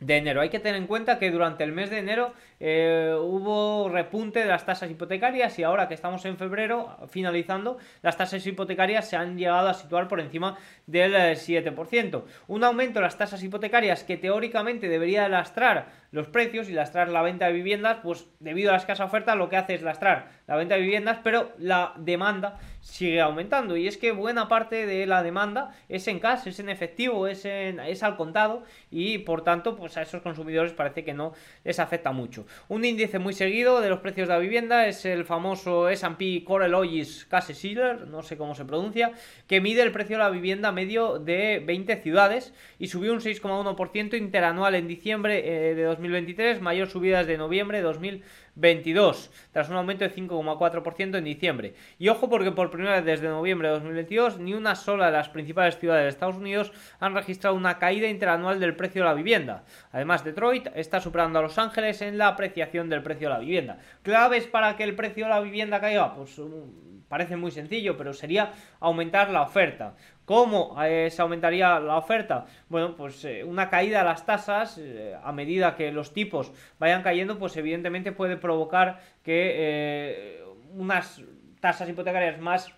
de 0.00 0.16
enero. 0.16 0.40
Hay 0.40 0.50
que 0.50 0.58
tener 0.58 0.76
en 0.76 0.86
cuenta 0.86 1.18
que 1.18 1.30
durante 1.30 1.64
el 1.64 1.72
mes 1.72 1.90
de 1.90 1.98
enero 1.98 2.34
eh, 2.64 3.12
hubo 3.20 3.88
repunte 3.88 4.38
de 4.38 4.46
las 4.46 4.64
tasas 4.64 4.88
hipotecarias 4.88 5.58
y 5.58 5.64
ahora 5.64 5.88
que 5.88 5.94
estamos 5.94 6.24
en 6.26 6.36
febrero 6.36 6.96
finalizando, 7.08 7.78
las 8.02 8.16
tasas 8.16 8.46
hipotecarias 8.46 9.08
se 9.08 9.16
han 9.16 9.36
llegado 9.36 9.68
a 9.68 9.74
situar 9.74 10.06
por 10.06 10.20
encima 10.20 10.56
del 10.86 11.12
7%. 11.12 12.18
Eh, 12.18 12.22
Un 12.46 12.62
aumento 12.62 13.00
de 13.00 13.06
las 13.06 13.18
tasas 13.18 13.42
hipotecarias 13.42 14.04
que 14.04 14.16
teóricamente 14.16 14.88
debería 14.88 15.28
lastrar 15.28 15.88
los 16.12 16.28
precios 16.28 16.68
y 16.68 16.72
lastrar 16.72 17.08
la 17.08 17.22
venta 17.22 17.46
de 17.46 17.52
viviendas, 17.52 17.98
pues 18.02 18.28
debido 18.38 18.70
a 18.70 18.74
la 18.74 18.78
escasa 18.78 19.06
oferta 19.06 19.34
lo 19.34 19.48
que 19.48 19.56
hace 19.56 19.74
es 19.74 19.82
lastrar 19.82 20.28
la 20.46 20.56
venta 20.56 20.76
de 20.76 20.82
viviendas, 20.82 21.18
pero 21.24 21.52
la 21.58 21.94
demanda 21.96 22.60
sigue 22.80 23.20
aumentando. 23.20 23.76
Y 23.76 23.88
es 23.88 23.96
que 23.96 24.12
buena 24.12 24.46
parte 24.48 24.86
de 24.86 25.06
la 25.06 25.22
demanda 25.22 25.72
es 25.88 26.06
en 26.08 26.20
cash, 26.20 26.46
es 26.46 26.60
en 26.60 26.68
efectivo, 26.68 27.26
es, 27.26 27.44
en, 27.44 27.80
es 27.80 28.02
al 28.02 28.16
contado 28.16 28.62
y 28.90 29.18
por 29.18 29.42
tanto 29.42 29.74
pues 29.74 29.96
a 29.96 30.02
esos 30.02 30.20
consumidores 30.20 30.72
parece 30.74 31.02
que 31.02 31.14
no 31.14 31.32
les 31.64 31.78
afecta 31.78 32.12
mucho. 32.12 32.46
Un 32.68 32.84
índice 32.84 33.18
muy 33.18 33.32
seguido 33.32 33.80
de 33.80 33.88
los 33.88 34.00
precios 34.00 34.28
de 34.28 34.34
la 34.34 34.40
vivienda 34.40 34.86
es 34.86 35.04
el 35.04 35.24
famoso 35.24 35.88
S&P 35.88 36.44
Core 36.44 36.68
Logis 36.68 37.26
Case 37.26 37.54
Sealer, 37.54 38.06
no 38.08 38.22
sé 38.22 38.36
cómo 38.36 38.54
se 38.54 38.64
pronuncia, 38.64 39.12
que 39.46 39.60
mide 39.60 39.82
el 39.82 39.92
precio 39.92 40.16
de 40.16 40.22
la 40.22 40.30
vivienda 40.30 40.72
medio 40.72 41.18
de 41.18 41.62
20 41.64 41.96
ciudades 42.02 42.52
y 42.78 42.88
subió 42.88 43.12
un 43.12 43.20
6,1% 43.20 44.16
interanual 44.16 44.74
en 44.74 44.88
diciembre 44.88 45.70
eh, 45.70 45.74
de 45.74 45.82
2023, 45.84 46.60
mayor 46.60 46.88
subida 46.88 47.18
desde 47.18 47.38
noviembre 47.38 47.78
de 47.78 47.84
2000 47.84 48.22
2022, 48.54 49.30
tras 49.52 49.68
un 49.70 49.76
aumento 49.76 50.04
de 50.04 50.14
5,4% 50.14 51.16
en 51.16 51.24
diciembre. 51.24 51.74
Y 51.98 52.08
ojo 52.08 52.28
porque 52.28 52.52
por 52.52 52.70
primera 52.70 52.96
vez 52.96 53.04
desde 53.04 53.28
noviembre 53.28 53.68
de 53.68 53.74
2022 53.74 54.38
ni 54.38 54.54
una 54.54 54.74
sola 54.74 55.06
de 55.06 55.12
las 55.12 55.28
principales 55.30 55.78
ciudades 55.78 56.04
de 56.04 56.08
Estados 56.10 56.36
Unidos 56.36 56.72
han 57.00 57.14
registrado 57.14 57.56
una 57.56 57.78
caída 57.78 58.08
interanual 58.08 58.60
del 58.60 58.76
precio 58.76 59.02
de 59.02 59.08
la 59.08 59.14
vivienda. 59.14 59.64
Además, 59.90 60.24
Detroit 60.24 60.68
está 60.74 61.00
superando 61.00 61.38
a 61.38 61.42
Los 61.42 61.58
Ángeles 61.58 62.02
en 62.02 62.18
la 62.18 62.28
apreciación 62.28 62.88
del 62.88 63.02
precio 63.02 63.28
de 63.28 63.34
la 63.34 63.40
vivienda. 63.40 63.78
¿Claves 64.02 64.46
para 64.46 64.76
que 64.76 64.84
el 64.84 64.94
precio 64.94 65.24
de 65.24 65.30
la 65.30 65.40
vivienda 65.40 65.80
caiga? 65.80 66.14
Pues 66.14 66.38
um, 66.38 66.92
parece 67.08 67.36
muy 67.36 67.50
sencillo, 67.50 67.96
pero 67.96 68.12
sería 68.12 68.52
aumentar 68.80 69.30
la 69.30 69.42
oferta. 69.42 69.94
¿Cómo 70.24 70.76
eh, 70.82 71.10
se 71.10 71.20
aumentaría 71.20 71.80
la 71.80 71.96
oferta? 71.96 72.46
Bueno, 72.68 72.94
pues 72.94 73.24
eh, 73.24 73.42
una 73.42 73.68
caída 73.68 73.98
de 73.98 74.04
las 74.04 74.24
tasas 74.24 74.78
eh, 74.78 75.16
a 75.22 75.32
medida 75.32 75.74
que 75.74 75.90
los 75.90 76.12
tipos 76.12 76.52
vayan 76.78 77.02
cayendo, 77.02 77.38
pues 77.38 77.56
evidentemente 77.56 78.12
puede 78.12 78.36
provocar 78.36 79.00
que 79.24 80.42
unas 80.74 81.22
tasas 81.60 81.88
hipotecarias 81.88 82.40
más 82.40 82.72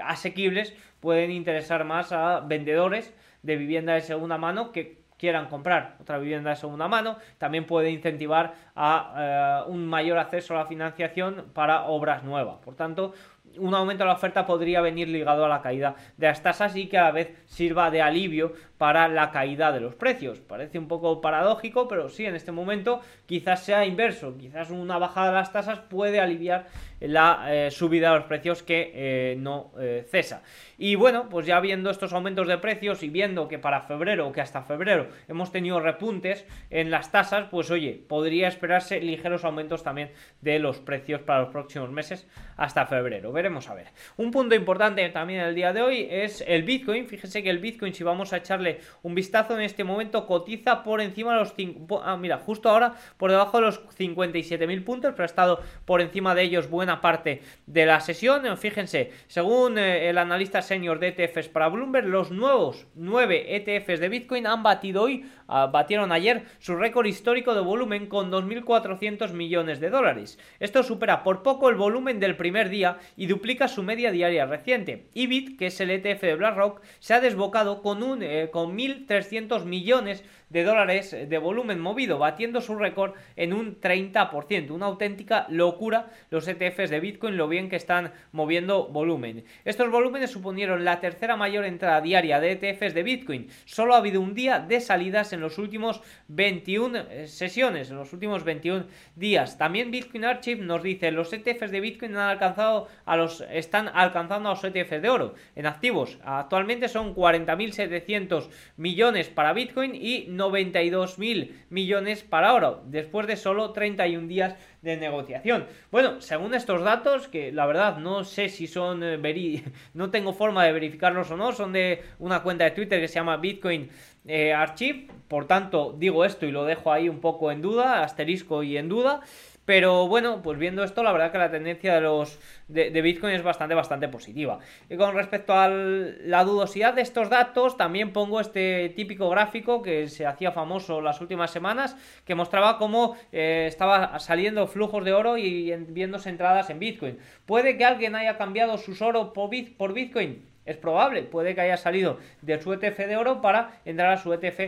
asequibles 0.00 0.74
pueden 1.00 1.30
interesar 1.30 1.84
más 1.84 2.12
a 2.12 2.40
vendedores 2.40 3.12
de 3.42 3.56
vivienda 3.56 3.94
de 3.94 4.00
segunda 4.00 4.38
mano 4.38 4.72
que 4.72 5.04
quieran 5.18 5.46
comprar 5.46 5.96
otra 6.00 6.18
vivienda 6.18 6.50
de 6.50 6.56
segunda 6.56 6.88
mano, 6.88 7.16
también 7.38 7.66
puede 7.66 7.90
incentivar 7.90 8.54
a 8.74 9.64
un 9.68 9.86
mayor 9.86 10.18
acceso 10.18 10.54
a 10.54 10.58
la 10.58 10.66
financiación 10.66 11.50
para 11.54 11.84
obras 11.84 12.24
nuevas. 12.24 12.58
Por 12.58 12.74
tanto, 12.74 13.14
un 13.58 13.74
aumento 13.74 14.04
de 14.04 14.08
la 14.08 14.14
oferta 14.14 14.46
podría 14.46 14.80
venir 14.80 15.08
ligado 15.08 15.44
a 15.44 15.48
la 15.48 15.62
caída 15.62 15.94
de 16.16 16.26
las 16.26 16.42
tasas 16.42 16.76
y 16.76 16.86
que 16.86 16.98
a 16.98 17.04
la 17.04 17.10
vez 17.12 17.34
sirva 17.46 17.90
de 17.90 18.02
alivio 18.02 18.52
para 18.78 19.08
la 19.08 19.30
caída 19.30 19.72
de 19.72 19.80
los 19.80 19.94
precios. 19.94 20.40
Parece 20.40 20.78
un 20.78 20.88
poco 20.88 21.20
paradójico, 21.20 21.88
pero 21.88 22.08
sí, 22.08 22.26
en 22.26 22.34
este 22.34 22.52
momento 22.52 23.00
quizás 23.26 23.62
sea 23.62 23.86
inverso, 23.86 24.36
quizás 24.36 24.70
una 24.70 24.98
bajada 24.98 25.28
de 25.28 25.34
las 25.34 25.52
tasas 25.52 25.80
puede 25.80 26.20
aliviar 26.20 26.66
la 27.08 27.46
eh, 27.48 27.70
subida 27.70 28.10
de 28.10 28.18
los 28.18 28.26
precios 28.26 28.62
que 28.62 28.92
eh, 28.94 29.36
no 29.38 29.72
eh, 29.78 30.06
cesa. 30.10 30.42
Y 30.76 30.96
bueno, 30.96 31.28
pues 31.28 31.46
ya 31.46 31.60
viendo 31.60 31.90
estos 31.90 32.12
aumentos 32.12 32.48
de 32.48 32.58
precios 32.58 33.02
y 33.02 33.08
viendo 33.08 33.46
que 33.46 33.58
para 33.58 33.82
febrero 33.82 34.28
o 34.28 34.32
que 34.32 34.40
hasta 34.40 34.62
febrero 34.62 35.08
hemos 35.28 35.52
tenido 35.52 35.78
repuntes 35.78 36.44
en 36.70 36.90
las 36.90 37.12
tasas, 37.12 37.46
pues 37.50 37.70
oye, 37.70 38.02
podría 38.08 38.48
esperarse 38.48 39.00
ligeros 39.00 39.44
aumentos 39.44 39.82
también 39.82 40.10
de 40.40 40.58
los 40.58 40.80
precios 40.80 41.20
para 41.20 41.42
los 41.42 41.50
próximos 41.50 41.90
meses 41.90 42.26
hasta 42.56 42.86
febrero. 42.86 43.32
Veremos 43.32 43.68
a 43.68 43.74
ver. 43.74 43.88
Un 44.16 44.30
punto 44.30 44.54
importante 44.54 45.08
también 45.10 45.40
el 45.40 45.54
día 45.54 45.72
de 45.72 45.82
hoy 45.82 46.08
es 46.10 46.42
el 46.46 46.64
Bitcoin. 46.64 47.06
Fíjense 47.06 47.42
que 47.42 47.50
el 47.50 47.58
Bitcoin, 47.58 47.94
si 47.94 48.02
vamos 48.02 48.32
a 48.32 48.38
echarle 48.38 48.80
un 49.02 49.14
vistazo 49.14 49.54
en 49.54 49.62
este 49.62 49.84
momento, 49.84 50.26
cotiza 50.26 50.82
por 50.82 51.00
encima 51.00 51.34
de 51.34 51.38
los... 51.40 51.54
Ah, 52.02 52.16
mira, 52.16 52.38
justo 52.38 52.68
ahora 52.68 52.94
por 53.16 53.30
debajo 53.30 53.58
de 53.58 53.66
los 53.66 53.86
57.000 53.96 54.84
puntos, 54.84 55.12
pero 55.12 55.22
ha 55.22 55.26
estado 55.26 55.60
por 55.84 56.00
encima 56.00 56.34
de 56.34 56.42
ellos 56.42 56.68
buena 56.68 56.93
parte 57.00 57.42
de 57.66 57.86
la 57.86 58.00
sesión. 58.00 58.44
Fíjense, 58.56 59.12
según 59.26 59.78
eh, 59.78 60.08
el 60.08 60.18
analista 60.18 60.62
senior 60.62 60.98
de 60.98 61.08
ETFs 61.08 61.48
para 61.48 61.68
Bloomberg, 61.68 62.06
los 62.06 62.30
nuevos 62.30 62.86
9 62.94 63.56
ETFs 63.56 64.00
de 64.00 64.08
Bitcoin 64.08 64.46
han 64.46 64.62
batido 64.62 65.02
hoy, 65.02 65.24
ah, 65.48 65.66
batieron 65.66 66.12
ayer 66.12 66.44
su 66.58 66.76
récord 66.76 67.06
histórico 67.06 67.54
de 67.54 67.60
volumen 67.60 68.06
con 68.06 68.30
2.400 68.30 69.32
millones 69.32 69.80
de 69.80 69.90
dólares. 69.90 70.38
Esto 70.60 70.82
supera 70.82 71.22
por 71.22 71.42
poco 71.42 71.68
el 71.68 71.76
volumen 71.76 72.20
del 72.20 72.36
primer 72.36 72.68
día 72.68 72.98
y 73.16 73.26
duplica 73.26 73.68
su 73.68 73.82
media 73.82 74.10
diaria 74.10 74.46
reciente. 74.46 75.08
IBIT, 75.14 75.58
que 75.58 75.66
es 75.66 75.80
el 75.80 75.90
ETF 75.90 76.22
de 76.22 76.36
BlackRock, 76.36 76.82
se 76.98 77.14
ha 77.14 77.20
desbocado 77.20 77.82
con, 77.82 78.02
un, 78.02 78.22
eh, 78.22 78.50
con 78.52 78.76
1.300 78.76 79.64
millones 79.64 80.22
de 80.22 80.24
dólares 80.62 81.16
de 81.28 81.38
volumen 81.38 81.80
movido, 81.80 82.18
batiendo 82.18 82.60
su 82.60 82.76
récord 82.76 83.14
en 83.36 83.52
un 83.52 83.80
30%. 83.80 84.70
Una 84.70 84.86
auténtica 84.86 85.46
locura 85.48 86.10
los 86.30 86.46
ETFs 86.46 86.90
de 86.90 87.00
Bitcoin, 87.00 87.36
lo 87.36 87.48
bien 87.48 87.68
que 87.68 87.76
están 87.76 88.12
moviendo 88.32 88.88
volumen. 88.88 89.44
Estos 89.64 89.90
volúmenes 89.90 90.30
suponieron 90.30 90.84
la 90.84 91.00
tercera 91.00 91.36
mayor 91.36 91.64
entrada 91.64 92.00
diaria 92.00 92.40
de 92.40 92.52
ETFs 92.52 92.94
de 92.94 93.02
Bitcoin. 93.02 93.48
Solo 93.64 93.94
ha 93.94 93.98
habido 93.98 94.20
un 94.20 94.34
día 94.34 94.60
de 94.60 94.80
salidas 94.80 95.32
en 95.32 95.40
los 95.40 95.58
últimos 95.58 96.02
21 96.28 96.98
eh, 96.98 97.26
sesiones, 97.26 97.90
en 97.90 97.96
los 97.96 98.12
últimos 98.12 98.44
21 98.44 98.86
días. 99.16 99.58
También 99.58 99.90
Bitcoin 99.90 100.24
Archive 100.24 100.62
nos 100.62 100.82
dice, 100.82 101.10
los 101.10 101.32
ETFs 101.32 101.70
de 101.70 101.80
Bitcoin 101.80 102.16
han 102.16 102.30
alcanzado 102.30 102.88
a 103.04 103.16
los 103.16 103.44
están 103.50 103.88
alcanzando 103.88 104.48
a 104.48 104.52
los 104.52 104.64
ETFs 104.64 105.02
de 105.02 105.08
oro 105.08 105.34
en 105.56 105.66
activos. 105.66 106.18
Actualmente 106.24 106.88
son 106.88 107.14
40.700 107.14 108.48
millones 108.76 109.28
para 109.28 109.52
Bitcoin 109.52 109.94
y 109.94 110.26
92 110.44 111.18
mil 111.18 111.64
millones 111.70 112.22
para 112.22 112.52
oro, 112.52 112.82
después 112.86 113.26
de 113.26 113.36
solo 113.36 113.72
31 113.72 114.28
días 114.28 114.54
de 114.82 114.96
negociación. 114.96 115.66
Bueno, 115.90 116.20
según 116.20 116.54
estos 116.54 116.82
datos, 116.82 117.28
que 117.28 117.52
la 117.52 117.66
verdad 117.66 117.98
no 117.98 118.24
sé 118.24 118.48
si 118.48 118.66
son 118.66 119.02
eh, 119.02 119.64
no 119.94 120.10
tengo 120.10 120.32
forma 120.32 120.64
de 120.64 120.72
verificarlos 120.72 121.30
o 121.30 121.36
no, 121.36 121.52
son 121.52 121.72
de 121.72 122.02
una 122.18 122.42
cuenta 122.42 122.64
de 122.64 122.72
Twitter 122.72 123.00
que 123.00 123.08
se 123.08 123.14
llama 123.14 123.38
Bitcoin 123.38 123.88
eh, 124.26 124.52
Archive, 124.52 125.08
por 125.28 125.46
tanto 125.46 125.94
digo 125.98 126.24
esto 126.24 126.46
y 126.46 126.52
lo 126.52 126.64
dejo 126.64 126.92
ahí 126.92 127.08
un 127.08 127.20
poco 127.20 127.50
en 127.50 127.62
duda, 127.62 128.02
asterisco 128.02 128.62
y 128.62 128.76
en 128.76 128.88
duda. 128.88 129.20
Pero 129.64 130.08
bueno, 130.08 130.42
pues 130.42 130.58
viendo 130.58 130.84
esto, 130.84 131.02
la 131.02 131.12
verdad 131.12 131.32
que 131.32 131.38
la 131.38 131.50
tendencia 131.50 131.94
de 131.94 132.02
los 132.02 132.38
de, 132.68 132.90
Bitcoin 133.00 133.34
es 133.34 133.42
bastante, 133.42 133.74
bastante 133.74 134.08
positiva. 134.08 134.58
Y 134.90 134.96
con 134.96 135.14
respecto 135.14 135.54
a 135.54 135.68
la 135.68 136.44
dudosidad 136.44 136.92
de 136.92 137.02
estos 137.02 137.30
datos, 137.30 137.76
también 137.76 138.12
pongo 138.12 138.40
este 138.40 138.90
típico 138.90 139.30
gráfico 139.30 139.80
que 139.82 140.08
se 140.08 140.26
hacía 140.26 140.52
famoso 140.52 141.00
las 141.00 141.20
últimas 141.20 141.50
semanas, 141.50 141.96
que 142.26 142.34
mostraba 142.34 142.76
cómo 142.76 143.16
eh, 143.32 143.64
estaba 143.66 144.18
saliendo 144.18 144.66
flujos 144.66 145.04
de 145.04 145.14
oro 145.14 145.38
y 145.38 145.74
viéndose 145.88 146.28
entradas 146.28 146.68
en 146.68 146.78
Bitcoin. 146.78 147.18
¿Puede 147.46 147.78
que 147.78 147.86
alguien 147.86 148.14
haya 148.16 148.36
cambiado 148.36 148.76
sus 148.76 149.00
oro 149.00 149.32
por, 149.32 149.50
por 149.78 149.94
Bitcoin? 149.94 150.44
Es 150.66 150.76
probable, 150.76 151.22
puede 151.22 151.54
que 151.54 151.60
haya 151.60 151.76
salido 151.76 152.18
de 152.40 152.60
su 152.60 152.72
ETF 152.72 152.98
de 152.98 153.16
oro 153.16 153.42
para 153.42 153.80
entrar 153.84 154.12
a 154.12 154.16
su 154.16 154.32
ETF 154.32 154.60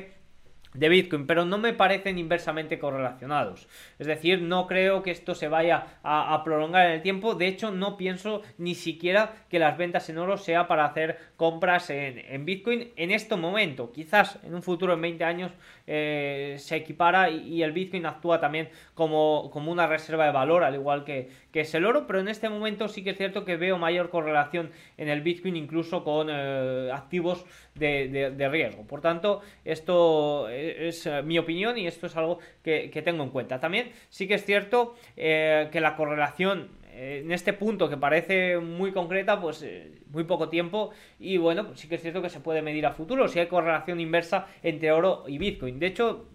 de 0.76 0.88
Bitcoin, 0.88 1.26
pero 1.26 1.45
no 1.45 1.59
me 1.59 1.73
parecen 1.73 2.18
inversamente 2.18 2.78
correlacionados. 2.78 3.68
Es 3.99 4.06
decir, 4.06 4.42
no 4.42 4.66
creo 4.66 5.02
que 5.02 5.11
esto 5.11 5.35
se 5.35 5.49
vaya 5.49 5.99
a, 6.02 6.42
prolongar 6.45 6.87
en 6.87 6.92
el 6.92 7.02
tiempo. 7.02 7.35
De 7.35 7.47
hecho, 7.47 7.71
no 7.71 7.97
pienso 7.97 8.42
ni 8.59 8.75
siquiera 8.75 9.35
que 9.49 9.59
las 9.59 9.76
ventas 9.76 10.09
en 10.09 10.18
oro 10.18 10.37
sea 10.37 10.68
para 10.68 10.85
hacer 10.85 11.18
compras 11.37 11.90
en, 11.90 12.45
Bitcoin 12.45 12.92
en 12.97 13.11
este 13.11 13.37
momento. 13.37 13.92
Quizás 13.92 14.38
en 14.45 14.54
un 14.54 14.62
futuro, 14.62 14.95
en 14.95 15.00
20 15.00 15.25
años, 15.25 15.52
eh, 15.87 16.56
se 16.59 16.76
equipara 16.76 17.30
y, 17.30 17.62
el 17.62 17.73
Bitcoin 17.73 18.06
actúa 18.06 18.38
también 18.38 18.68
como, 18.95 19.50
como, 19.52 19.73
una 19.73 19.87
reserva 19.87 20.26
de 20.26 20.33
valor, 20.33 20.62
al 20.62 20.75
igual 20.75 21.04
que, 21.04 21.28
que, 21.52 21.61
es 21.61 21.75
el 21.75 21.85
oro. 21.85 22.06
Pero 22.06 22.21
en 22.21 22.28
este 22.28 22.49
momento 22.49 22.88
sí 22.88 23.02
que 23.02 23.11
es 23.11 23.16
cierto 23.16 23.45
que 23.45 23.56
veo 23.56 23.78
mayor 23.78 24.11
correlación 24.11 24.71
en 24.97 25.09
el 25.09 25.23
Bitcoin 25.23 25.56
incluso 25.56 26.04
con 26.04 26.28
eh, 26.30 26.90
activos 26.92 27.45
de, 27.75 28.49
riesgo. 28.50 28.87
Por 28.87 29.00
tanto, 29.00 29.42
esto 29.64 30.49
es, 30.70 31.06
eh, 31.06 31.23
mi 31.23 31.38
opinión 31.38 31.76
y 31.78 31.87
esto 31.87 32.06
es 32.06 32.16
algo 32.16 32.38
que, 32.62 33.02
tengo 33.04 33.23
en 33.23 33.30
cuenta. 33.30 33.61
También 33.61 33.90
sí 34.08 34.26
que 34.26 34.35
es 34.35 34.44
cierto 34.44 34.94
eh, 35.16 35.68
que 35.73 35.80
la 35.80 35.96
correlación 35.96 36.70
eh, 36.92 37.23
en 37.25 37.32
este 37.32 37.52
punto 37.52 37.88
que 37.88 37.96
parece 37.96 38.58
muy 38.58 38.92
concreta, 38.92 39.40
pues 39.40 39.64
muy 40.11 40.25
poco 40.25 40.49
tiempo 40.49 40.90
y 41.18 41.37
bueno, 41.37 41.66
pues 41.66 41.80
sí 41.80 41.88
que 41.88 41.96
es 41.96 42.02
cierto 42.02 42.23
que 42.23 42.30
se 42.30 42.40
puede 42.40 42.62
medir 42.62 42.87
a 42.87 42.92
futuro 42.92 43.28
si 43.28 43.38
hay 43.38 43.46
correlación 43.46 44.00
inversa 44.00 44.46
entre 44.62 44.92
oro 44.92 45.25
y 45.26 45.38
Bitcoin. 45.38 45.78
De 45.78 45.87
hecho, 45.87 46.26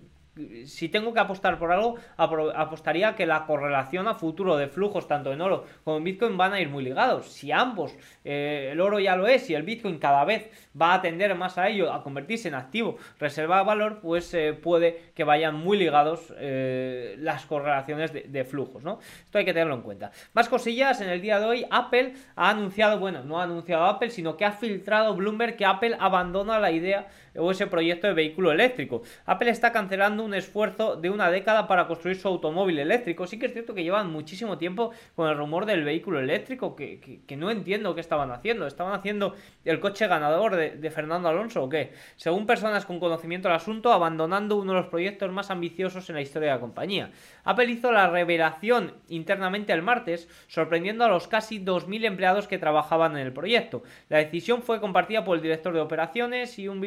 si 0.66 0.88
tengo 0.88 1.14
que 1.14 1.20
apostar 1.20 1.60
por 1.60 1.72
algo, 1.72 1.96
apostaría 2.18 3.16
que 3.16 3.26
la 3.26 3.46
correlación 3.46 4.08
a 4.08 4.14
futuro 4.14 4.56
de 4.56 4.68
flujos 4.68 5.08
tanto 5.08 5.34
en 5.34 5.42
oro 5.42 5.66
como 5.84 5.98
en 5.98 6.06
Bitcoin 6.06 6.38
van 6.38 6.54
a 6.54 6.62
ir 6.62 6.70
muy 6.70 6.84
ligados. 6.84 7.28
Si 7.28 7.52
ambos, 7.52 7.94
eh, 8.24 8.70
el 8.72 8.80
oro 8.80 9.00
ya 9.00 9.16
lo 9.18 9.28
es 9.28 9.50
y 9.50 9.56
el 9.56 9.64
Bitcoin 9.64 10.00
cada 10.00 10.24
vez 10.24 10.50
va 10.80 10.94
a 10.94 11.02
tender 11.02 11.36
más 11.36 11.58
a 11.58 11.68
ello, 11.68 11.92
a 11.92 12.02
convertirse 12.02 12.48
en 12.48 12.56
activo, 12.56 12.98
reserva 13.20 13.58
de 13.58 13.66
valor, 13.66 14.00
pues 14.02 14.34
eh, 14.34 14.54
puede 14.54 15.12
que 15.14 15.26
vayan 15.26 15.56
muy 15.56 15.78
ligados 15.78 16.34
eh, 16.38 17.16
las 17.20 17.46
correlaciones 17.46 18.14
de, 18.14 18.22
de, 18.22 18.46
flujos, 18.46 18.84
¿no? 18.84 19.00
Esto 19.26 19.38
hay 19.38 19.46
que 19.46 19.54
tenerlo 19.54 19.76
en 19.76 19.82
cuenta. 19.82 20.12
Más 20.34 20.48
cosillas, 20.48 21.02
en 21.02 21.10
el 21.10 21.22
día 21.22 21.40
de 21.40 21.46
hoy 21.46 21.66
Apple 21.70 22.14
ha 22.36 22.50
anunciado, 22.50 23.00
bueno, 23.00 23.24
no 23.24 23.40
ha 23.40 23.44
anunciado 23.44 23.84
Apple, 23.86 24.10
sino 24.10 24.38
que 24.38 24.46
ha 24.46 24.54
filtrado 24.54 25.14
Bloomberg 25.14 25.58
que 25.58 25.66
Apple 25.66 25.98
abandona 26.00 26.58
la 26.60 26.72
idea 26.72 27.08
o 27.38 27.52
ese 27.52 27.68
proyecto 27.68 28.08
de 28.08 28.14
vehículo 28.14 28.52
eléctrico. 28.52 29.04
Apple 29.26 29.50
está 29.50 29.72
cancelando 29.72 30.24
un 30.24 30.34
esfuerzo 30.34 30.96
de 30.96 31.10
una 31.10 31.32
década 31.32 31.68
para 31.68 31.88
construir 31.88 32.18
su 32.18 32.28
automóvil 32.28 32.80
eléctrico. 32.80 33.28
Sí 33.28 33.40
que 33.40 33.46
es 33.46 33.54
cierto 33.54 33.74
que 33.74 33.84
llevan 33.84 34.12
muchísimo 34.12 34.58
tiempo 34.58 34.92
con 35.16 35.30
el 35.30 35.38
rumor 35.38 35.66
del 35.66 35.84
vehículo 35.84 36.20
eléctrico, 36.20 36.76
que, 36.76 37.22
no 37.38 37.50
entiendo 37.50 37.96
qué 37.96 38.02
estaban 38.02 38.32
haciendo. 38.32 38.68
¿Estaban 38.68 38.94
haciendo 38.94 39.36
el 39.66 39.80
coche 39.80 40.08
ganador 40.08 40.56
de, 40.56 40.92
Fernando 40.92 41.30
Alonso 41.30 41.64
o 41.64 41.70
qué? 41.70 41.94
Según 42.18 42.46
personas 42.46 42.86
con 42.86 43.00
conocimiento 43.00 43.48
del 43.48 43.56
asunto, 43.56 43.92
abandonando 43.92 44.58
uno 44.58 44.74
de 44.74 44.80
los 44.80 44.90
proyectos 44.90 45.32
más 45.32 45.50
ambiciosos 45.50 46.10
en 46.10 46.16
la 46.16 46.22
historia 46.22 46.50
de 46.50 46.56
la 46.56 46.62
compañía. 46.62 47.12
Apple 47.44 47.72
hizo 47.72 47.92
la 47.92 48.10
revelación 48.10 48.94
internamente 49.08 49.74
el 49.74 49.82
martes, 49.82 50.28
sorprendiendo 50.48 51.06
a 51.06 51.10
los 51.10 51.28
casi 51.28 51.64
2.000 51.64 52.06
empleados 52.06 52.48
que 52.48 52.58
trabajaban 52.58 53.14
en 53.14 53.26
el 53.26 53.34
proyecto. 53.34 53.84
La 54.10 54.18
decisión 54.18 54.62
fue 54.62 54.82
compartida 54.82 55.24
por 55.24 55.38
el 55.38 55.42
director 55.42 55.74
de 55.74 55.80
operaciones 55.80 56.60
y 56.60 56.68
un, 56.68 56.82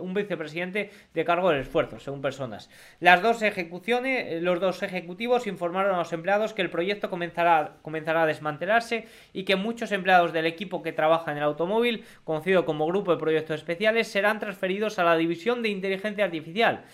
un 0.00 0.14
vicepresidente 0.14 0.90
de 1.12 1.24
cargo 1.24 1.50
del 1.50 1.60
esfuerzo, 1.60 1.98
según 2.00 2.22
personas. 2.22 2.70
Las 3.00 3.22
dos 3.22 3.42
ejecuciones, 3.42 4.42
los 4.42 4.60
dos 4.60 4.82
ejecutivos 4.82 5.46
informaron 5.46 5.94
a 5.94 5.98
los 5.98 6.12
empleados 6.12 6.54
que 6.54 6.62
el 6.62 6.70
proyecto 6.70 7.10
comenzará, 7.10 7.76
comenzará 7.82 8.22
a 8.22 8.26
desmantelarse 8.26 9.06
y 9.32 9.44
que 9.44 9.56
muchos 9.56 9.92
empleados 9.92 10.32
del 10.32 10.46
equipo 10.46 10.82
que 10.82 10.92
trabaja 10.92 11.32
en 11.32 11.38
el 11.38 11.44
automóvil, 11.44 12.04
conocido 12.24 12.64
como 12.64 12.86
Grupo 12.86 13.12
de 13.12 13.18
Proyectos 13.18 13.56
Especiales, 13.56 14.08
serán 14.08 14.40
transferidos 14.40 14.98
a 14.98 15.04
la 15.04 15.16
División 15.16 15.62
de 15.62 15.68
Inteligencia 15.68 16.24
Artificial. 16.24 16.84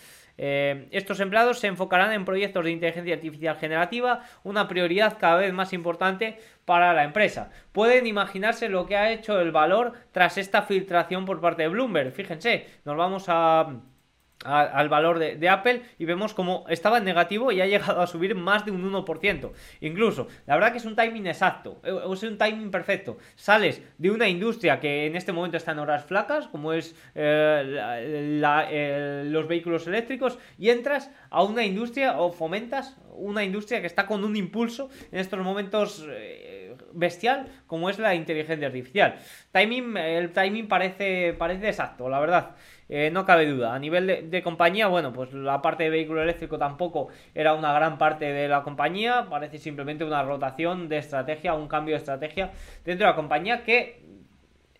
Eh, 0.43 0.89
estos 0.91 1.21
empleados 1.21 1.59
se 1.59 1.67
enfocarán 1.67 2.15
en 2.15 2.25
proyectos 2.25 2.65
de 2.65 2.71
inteligencia 2.71 3.15
artificial 3.15 3.59
generativa, 3.59 4.23
una 4.43 4.69
prioridad 4.69 5.19
cada 5.19 5.37
vez 5.37 5.53
más 5.53 5.75
importante 5.75 6.39
para 6.65 6.95
la 6.95 7.05
empresa. 7.05 7.51
Pueden 7.73 8.07
imaginarse 8.07 8.71
lo 8.71 8.87
que 8.87 8.97
ha 8.97 9.11
hecho 9.11 9.39
el 9.39 9.53
valor 9.53 9.93
tras 10.13 10.39
esta 10.39 10.63
filtración 10.63 11.27
por 11.27 11.43
parte 11.43 11.63
de 11.63 11.69
Bloomberg. 11.69 12.13
Fíjense, 12.13 12.67
nos 12.87 12.97
vamos 12.97 13.27
a 13.29 13.81
al 14.45 14.89
valor 14.89 15.19
de, 15.19 15.49
Apple 15.49 15.83
y 15.99 16.05
vemos 16.05 16.33
como 16.33 16.65
estaba 16.69 16.99
en 16.99 17.05
negativo 17.05 17.53
y 17.53 17.61
ha 17.61 17.67
llegado 17.67 18.01
a 18.01 18.07
subir 18.07 18.35
más 18.35 18.65
de 18.65 18.71
un 18.71 18.91
1%. 18.91 19.51
Incluso, 19.81 20.29
la 20.47 20.55
verdad 20.55 20.73
que 20.73 20.79
es 20.79 20.85
un 20.85 20.97
timing 20.97 21.27
exacto, 21.27 21.81
eh, 21.85 21.93
es 22.13 22.23
un 22.23 22.39
timing 22.39 22.71
perfecto. 22.71 23.19
Sales 23.35 23.83
de 23.99 24.11
una 24.11 24.29
industria 24.29 24.81
que 24.81 25.07
en 25.07 25.17
este 25.17 25.33
momento 25.33 25.57
está 25.57 25.73
en 25.73 25.81
horas 25.81 26.05
flacas, 26.05 26.49
como 26.49 26.73
es 26.73 26.95
eh, 27.15 28.39
los 29.27 29.47
vehículos 29.47 29.87
eléctricos, 29.87 30.39
y 30.59 30.71
entras 30.71 31.11
a 31.29 31.43
una 31.43 31.65
industria 31.65 32.19
o 32.19 32.33
fomentas 32.33 32.97
una 33.13 33.45
industria 33.45 33.81
que 33.81 33.87
está 33.87 34.07
con 34.07 34.25
un 34.25 34.37
impulso 34.37 34.89
en 35.13 35.19
estos 35.19 35.39
momentos 35.41 36.07
eh, 36.09 36.75
bestial, 36.93 37.47
como 37.67 37.91
es 37.91 37.99
la 37.99 38.15
inteligencia 38.15 38.67
artificial. 38.67 39.17
Timing, 39.53 39.97
el 39.97 40.33
timing 40.33 40.69
parece, 40.69 41.35
parece 41.35 41.69
exacto, 41.69 42.09
la 42.09 42.21
verdad. 42.21 42.57
Eh, 42.93 43.09
no 43.13 43.25
cabe 43.25 43.47
duda. 43.47 43.73
A 43.73 43.79
nivel 43.79 44.31
de, 44.31 44.43
compañía, 44.43 44.89
bueno, 44.89 45.13
pues 45.13 45.33
la 45.33 45.63
parte 45.63 45.85
de 45.85 45.91
vehículo 45.91 46.23
eléctrico 46.23 46.59
tampoco 46.59 47.09
era 47.37 47.55
una 47.55 47.73
gran 47.73 47.99
parte 47.99 48.33
de 48.33 48.49
la 48.49 48.65
compañía, 48.65 49.29
parece 49.31 49.59
simplemente 49.59 50.05
una 50.05 50.25
rotación 50.25 50.89
de 50.89 50.99
estrategia, 50.99 51.55
un 51.55 51.69
cambio 51.69 51.95
de 51.95 51.99
estrategia 51.99 52.51
dentro 52.85 53.07
de 53.07 53.13
la 53.13 53.17
compañía 53.17 53.63
que 53.63 54.03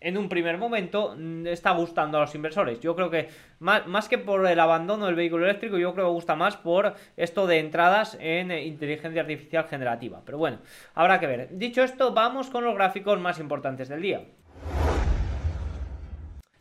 en 0.01 0.17
un 0.17 0.27
primer 0.27 0.57
momento 0.57 1.15
mm, 1.17 1.47
está 1.47 1.71
gustando 1.71 2.17
a 2.17 2.21
los 2.21 2.35
inversores. 2.35 2.81
Yo 2.81 2.95
creo 2.97 3.09
que 3.09 3.29
más, 3.59 3.87
más, 3.87 4.09
que 4.09 4.17
por 4.17 4.45
el 4.45 4.59
abandono 4.59 5.05
del 5.05 5.15
vehículo 5.15 5.45
eléctrico, 5.45 5.77
yo 5.77 5.93
creo 5.93 6.07
que 6.07 6.11
gusta 6.11 6.35
más 6.35 6.57
por 6.57 6.95
esto 7.15 7.47
de 7.47 7.59
entradas 7.59 8.17
en 8.19 8.51
inteligencia 8.51 9.21
artificial 9.21 9.67
generativa. 9.69 10.21
Pero 10.25 10.37
bueno, 10.37 10.57
habrá 10.95 11.17
que 11.21 11.27
ver. 11.27 11.47
Dicho 11.51 11.81
esto, 11.81 12.13
vamos 12.13 12.49
con 12.49 12.65
los 12.65 12.75
gráficos 12.75 13.19
más 13.21 13.39
importantes 13.39 13.87
del 13.87 14.01
día. 14.01 14.21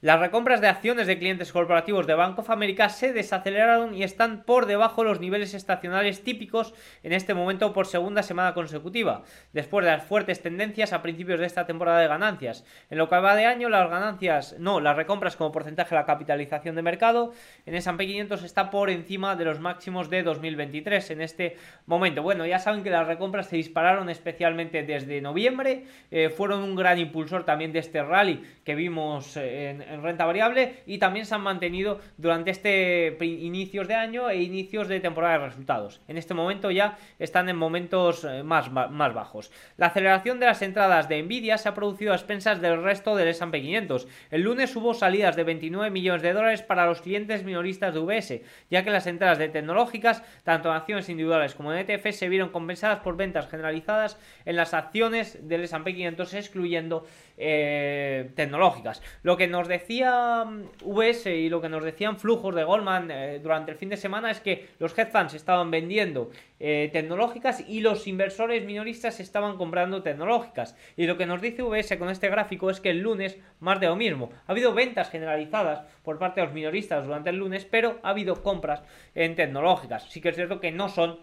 Las 0.02 0.18
recompras 0.18 0.62
de 0.62 0.68
acciones 0.68 1.06
de 1.06 1.18
clientes 1.18 1.52
corporativos 1.52 2.06
de 2.06 2.14
Bank 2.14 2.38
of 2.38 2.48
America 2.48 2.88
se 2.88 3.12
desaceleraron 3.12 3.94
y 3.94 4.02
están 4.02 4.44
por 4.44 4.64
debajo 4.64 5.02
de 5.02 5.10
los 5.10 5.20
niveles 5.20 5.52
estacionales 5.52 6.24
típicos 6.24 6.72
en 7.02 7.12
este 7.12 7.34
momento 7.34 7.74
por 7.74 7.86
segunda 7.86 8.22
semana 8.22 8.54
consecutiva, 8.54 9.24
después 9.52 9.84
de 9.84 9.90
las 9.90 10.02
fuertes 10.02 10.40
tendencias 10.40 10.94
a 10.94 11.02
principios 11.02 11.38
de 11.38 11.44
esta 11.44 11.66
temporada 11.66 12.00
de 12.00 12.08
ganancias. 12.08 12.64
En 12.88 12.96
lo 12.96 13.10
que 13.10 13.18
va 13.18 13.36
de 13.36 13.44
año, 13.44 13.68
las 13.68 13.90
ganancias, 13.90 14.56
no, 14.58 14.80
las 14.80 14.96
recompras 14.96 15.36
como 15.36 15.52
porcentaje 15.52 15.90
de 15.90 16.00
la 16.00 16.06
capitalización 16.06 16.76
de 16.76 16.82
mercado 16.82 17.34
en 17.66 17.74
S&P 17.74 18.06
500 18.06 18.42
está 18.42 18.70
por 18.70 18.88
encima 18.88 19.36
de 19.36 19.44
los 19.44 19.60
máximos 19.60 20.08
de 20.08 20.22
2023 20.22 21.10
en 21.10 21.20
este 21.20 21.58
momento. 21.84 22.22
Bueno, 22.22 22.46
ya 22.46 22.58
saben 22.58 22.82
que 22.82 22.88
las 22.88 23.06
recompras 23.06 23.48
se 23.48 23.56
dispararon 23.56 24.08
especialmente 24.08 24.82
desde 24.82 25.20
noviembre, 25.20 25.84
eh, 26.10 26.30
fueron 26.30 26.62
un 26.62 26.74
gran 26.74 26.98
impulsor 26.98 27.44
también 27.44 27.74
de 27.74 27.80
este 27.80 28.02
rally 28.02 28.42
que 28.64 28.74
vimos 28.74 29.36
en 29.36 29.89
en 29.89 29.89
renta 29.98 30.24
variable 30.24 30.82
y 30.86 30.98
también 30.98 31.26
se 31.26 31.34
han 31.34 31.42
mantenido 31.42 32.00
durante 32.16 32.50
este 32.50 33.16
inicios 33.20 33.88
de 33.88 33.94
año 33.94 34.30
e 34.30 34.42
inicios 34.42 34.88
de 34.88 35.00
temporada 35.00 35.38
de 35.38 35.46
resultados. 35.46 36.00
En 36.08 36.16
este 36.16 36.34
momento 36.34 36.70
ya 36.70 36.98
están 37.18 37.48
en 37.48 37.56
momentos 37.56 38.24
eh, 38.24 38.42
más, 38.42 38.70
más 38.70 39.14
bajos. 39.14 39.50
La 39.76 39.86
aceleración 39.86 40.40
de 40.40 40.46
las 40.46 40.62
entradas 40.62 41.08
de 41.08 41.22
Nvidia 41.22 41.58
se 41.58 41.68
ha 41.68 41.74
producido 41.74 42.12
a 42.12 42.16
expensas 42.16 42.60
del 42.60 42.82
resto 42.82 43.16
del 43.16 43.28
S&P 43.28 43.60
500. 43.60 44.08
El 44.30 44.42
lunes 44.42 44.74
hubo 44.76 44.94
salidas 44.94 45.36
de 45.36 45.44
29 45.44 45.90
millones 45.90 46.22
de 46.22 46.32
dólares 46.32 46.62
para 46.62 46.86
los 46.86 47.00
clientes 47.00 47.44
minoristas 47.44 47.94
de 47.94 48.00
UBS, 48.00 48.40
ya 48.70 48.84
que 48.84 48.90
las 48.90 49.06
entradas 49.06 49.38
de 49.38 49.48
tecnológicas, 49.48 50.22
tanto 50.44 50.70
en 50.70 50.76
acciones 50.76 51.08
individuales 51.08 51.54
como 51.54 51.72
en 51.72 51.78
ETF, 51.78 52.12
se 52.12 52.28
vieron 52.28 52.50
compensadas 52.50 53.00
por 53.00 53.16
ventas 53.16 53.48
generalizadas 53.48 54.18
en 54.44 54.56
las 54.56 54.74
acciones 54.74 55.48
del 55.48 55.64
S&P 55.64 55.94
500, 55.94 56.34
excluyendo 56.34 57.06
eh, 57.42 58.30
tecnológicas. 58.34 59.02
Lo 59.22 59.38
que 59.38 59.48
nos 59.48 59.66
decía 59.66 60.44
VS 60.84 61.26
y 61.26 61.48
lo 61.48 61.62
que 61.62 61.70
nos 61.70 61.82
decían 61.82 62.18
flujos 62.18 62.54
de 62.54 62.64
Goldman 62.64 63.10
eh, 63.10 63.40
durante 63.42 63.72
el 63.72 63.78
fin 63.78 63.88
de 63.88 63.96
semana 63.96 64.30
es 64.30 64.40
que 64.40 64.68
los 64.78 64.96
hedge 64.96 65.36
estaban 65.36 65.70
vendiendo 65.70 66.30
eh, 66.58 66.90
tecnológicas 66.92 67.64
y 67.66 67.80
los 67.80 68.06
inversores 68.06 68.66
minoristas 68.66 69.20
estaban 69.20 69.56
comprando 69.56 70.02
tecnológicas. 70.02 70.76
Y 70.98 71.06
lo 71.06 71.16
que 71.16 71.24
nos 71.24 71.40
dice 71.40 71.62
VS 71.62 71.96
con 71.96 72.10
este 72.10 72.28
gráfico 72.28 72.68
es 72.68 72.78
que 72.78 72.90
el 72.90 73.00
lunes 73.00 73.38
más 73.58 73.80
de 73.80 73.86
lo 73.86 73.96
mismo. 73.96 74.30
Ha 74.46 74.52
habido 74.52 74.74
ventas 74.74 75.08
generalizadas 75.08 75.82
por 76.02 76.18
parte 76.18 76.40
de 76.40 76.46
los 76.46 76.54
minoristas 76.54 77.06
durante 77.06 77.30
el 77.30 77.36
lunes, 77.36 77.64
pero 77.64 78.00
ha 78.02 78.10
habido 78.10 78.42
compras 78.42 78.82
en 79.14 79.34
tecnológicas. 79.34 80.10
Sí 80.10 80.20
que 80.20 80.28
es 80.28 80.36
cierto 80.36 80.60
que 80.60 80.72
no 80.72 80.90
son 80.90 81.20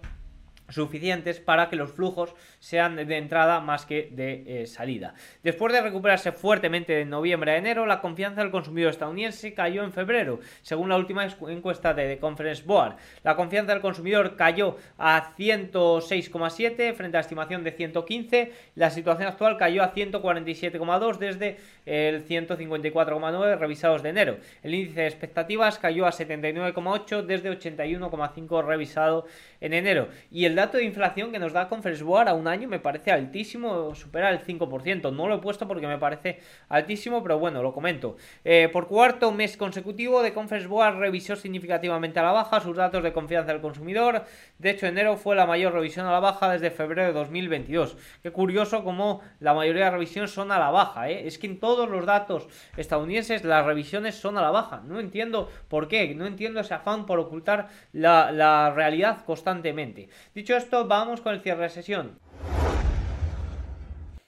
suficientes 0.69 1.39
para 1.39 1.69
que 1.69 1.75
los 1.75 1.91
flujos 1.91 2.33
sean 2.59 2.95
de 2.95 3.17
entrada 3.17 3.59
más 3.61 3.85
que 3.85 4.09
de 4.11 4.61
eh, 4.63 4.67
salida. 4.67 5.13
Después 5.43 5.73
de 5.73 5.81
recuperarse 5.81 6.31
fuertemente 6.31 6.93
de 6.93 7.05
noviembre 7.05 7.51
a 7.51 7.57
enero, 7.57 7.85
la 7.85 8.01
confianza 8.01 8.41
del 8.41 8.51
consumidor 8.51 8.91
estadounidense 8.91 9.53
cayó 9.53 9.83
en 9.83 9.93
febrero, 9.93 10.39
según 10.61 10.89
la 10.89 10.97
última 10.97 11.25
encuesta 11.25 11.93
de 11.93 12.07
The 12.07 12.19
Conference 12.19 12.63
Board. 12.65 12.97
La 13.23 13.35
confianza 13.35 13.73
del 13.73 13.81
consumidor 13.81 14.35
cayó 14.35 14.77
a 14.97 15.33
106,7 15.37 16.93
frente 16.93 17.17
a 17.17 17.19
la 17.19 17.21
estimación 17.21 17.63
de 17.63 17.71
115. 17.71 18.51
La 18.75 18.89
situación 18.89 19.27
actual 19.27 19.57
cayó 19.57 19.83
a 19.83 19.93
147,2 19.93 21.17
desde 21.17 21.57
el 21.85 22.27
154,9 22.27 23.57
revisados 23.57 24.03
de 24.03 24.09
enero. 24.09 24.37
El 24.63 24.75
índice 24.75 25.01
de 25.01 25.07
expectativas 25.07 25.79
cayó 25.79 26.05
a 26.05 26.11
79,8 26.11 27.21
desde 27.23 27.51
81,5 27.51 28.65
revisado 28.65 29.25
en 29.61 29.73
enero. 29.73 30.09
Y 30.31 30.45
el 30.45 30.56
dato 30.57 30.77
de 30.77 30.83
inflación 30.83 31.31
que 31.31 31.39
nos 31.39 31.53
da 31.53 31.69
Conference 31.69 32.03
Board 32.03 32.27
a 32.27 32.33
un 32.33 32.47
año 32.47 32.67
me 32.67 32.79
parece 32.79 33.11
altísimo, 33.11 33.93
supera 33.93 34.31
el 34.31 34.39
5%. 34.39 35.13
No 35.13 35.27
lo 35.27 35.35
he 35.35 35.37
puesto 35.37 35.67
porque 35.67 35.87
me 35.87 35.99
parece 35.99 36.39
altísimo, 36.67 37.21
pero 37.21 37.37
bueno, 37.37 37.61
lo 37.61 37.73
comento. 37.73 38.17
Eh, 38.43 38.67
por 38.73 38.87
cuarto 38.87 39.31
mes 39.31 39.55
consecutivo, 39.55 40.23
de 40.23 40.33
Conference 40.33 40.67
Board 40.67 40.97
revisó 40.97 41.35
significativamente 41.35 42.19
a 42.19 42.23
la 42.23 42.31
baja 42.31 42.59
sus 42.59 42.75
datos 42.75 43.03
de 43.03 43.13
confianza 43.13 43.51
del 43.51 43.61
consumidor. 43.61 44.23
De 44.57 44.71
hecho, 44.71 44.87
enero 44.87 45.15
fue 45.15 45.35
la 45.35 45.45
mayor 45.45 45.73
revisión 45.73 46.07
a 46.07 46.11
la 46.11 46.19
baja 46.19 46.51
desde 46.51 46.71
febrero 46.71 47.07
de 47.07 47.13
2022. 47.13 47.95
Qué 48.23 48.31
curioso 48.31 48.83
como 48.83 49.21
la 49.39 49.53
mayoría 49.53 49.85
de 49.85 49.91
revisiones 49.91 50.31
son 50.31 50.51
a 50.51 50.57
la 50.57 50.71
baja. 50.71 51.09
¿eh? 51.09 51.27
Es 51.27 51.37
que 51.37 51.45
en 51.45 51.59
todos 51.59 51.87
los 51.87 52.05
datos 52.07 52.47
estadounidenses 52.77 53.43
las 53.43 53.63
revisiones 53.63 54.15
son 54.15 54.39
a 54.39 54.41
la 54.41 54.49
baja. 54.49 54.81
No 54.87 54.99
entiendo 54.99 55.49
por 55.67 55.87
qué, 55.87 56.15
no 56.15 56.25
entiendo 56.25 56.61
ese 56.61 56.73
afán 56.73 57.05
por 57.05 57.19
ocultar 57.19 57.69
la, 57.93 58.31
la 58.31 58.71
realidad 58.71 59.23
constantemente. 59.23 60.09
Dicho 60.33 60.46
esto, 60.55 60.87
vamos 60.87 61.21
con 61.21 61.33
el 61.33 61.41
cierre 61.41 61.63
de 61.63 61.69
sesión. 61.69 62.19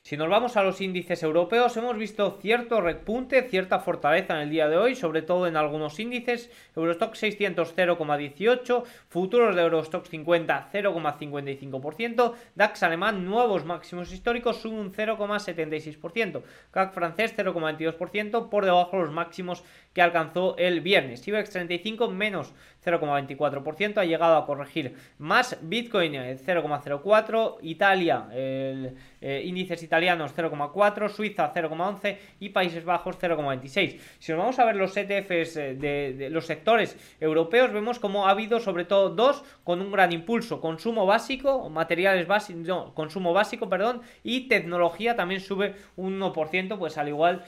Si 0.09 0.17
nos 0.17 0.27
vamos 0.27 0.57
a 0.57 0.63
los 0.63 0.81
índices 0.81 1.21
europeos, 1.21 1.77
hemos 1.77 1.95
visto 1.95 2.39
cierto 2.41 2.81
repunte, 2.81 3.43
cierta 3.43 3.77
fortaleza 3.77 4.33
en 4.33 4.39
el 4.39 4.49
día 4.49 4.67
de 4.67 4.75
hoy, 4.75 4.95
sobre 4.95 5.21
todo 5.21 5.45
en 5.45 5.55
algunos 5.55 5.99
índices. 5.99 6.49
Eurostock 6.75 7.13
600 7.13 7.75
0,18, 7.77 8.85
futuros 9.07 9.55
de 9.55 9.61
Eurostock 9.61 10.07
50 10.07 10.69
0,55%, 10.73 12.33
DAX 12.55 12.81
alemán 12.81 13.23
nuevos 13.23 13.65
máximos 13.65 14.11
históricos 14.11 14.65
un 14.65 14.91
0,76%, 14.91 16.41
CAC 16.71 16.91
francés 16.91 17.35
0,22%, 17.37 18.49
por 18.49 18.65
debajo 18.65 18.97
de 18.97 19.03
los 19.03 19.11
máximos 19.11 19.63
que 19.93 20.01
alcanzó 20.01 20.57
el 20.57 20.81
viernes. 20.81 21.27
IBEX 21.27 21.51
35 21.51 22.09
menos 22.09 22.53
0,24%, 22.83 23.97
ha 23.97 24.05
llegado 24.05 24.37
a 24.37 24.45
corregir 24.45 24.95
más. 25.17 25.57
Bitcoin 25.61 26.13
0,04%, 26.13 27.57
eh, 27.57 27.59
Italia, 27.63 28.27
el, 28.31 28.95
eh, 29.21 29.43
índices 29.45 29.83
italianos 29.83 30.33
0,4%, 30.35 31.09
Suiza 31.09 31.53
0,11% 31.53 32.17
y 32.39 32.49
Países 32.49 32.85
Bajos 32.85 33.17
0,26%. 33.19 33.99
Si 34.19 34.31
nos 34.31 34.39
vamos 34.39 34.59
a 34.59 34.65
ver 34.65 34.75
los 34.75 34.95
ETFs 34.95 35.57
eh, 35.57 35.75
de, 35.75 36.29
los 36.29 36.45
sectores 36.45 36.97
europeos, 37.19 37.71
vemos 37.71 37.99
como 37.99 38.27
ha 38.27 38.31
habido 38.31 38.59
sobre 38.59 38.85
todo 38.85 39.09
dos 39.09 39.43
con 39.63 39.81
un 39.81 39.91
gran 39.91 40.11
impulso, 40.11 40.61
consumo 40.61 41.05
básico, 41.05 41.69
materiales 41.69 42.27
básicos, 42.27 42.61
no, 42.63 42.93
consumo 42.93 43.33
básico, 43.33 43.69
perdón, 43.69 44.01
y 44.23 44.47
tecnología 44.47 45.15
también 45.15 45.41
sube 45.41 45.75
un 45.95 46.19
1%, 46.19 46.77
pues 46.77 46.97
al 46.97 47.07
igual, 47.09 47.43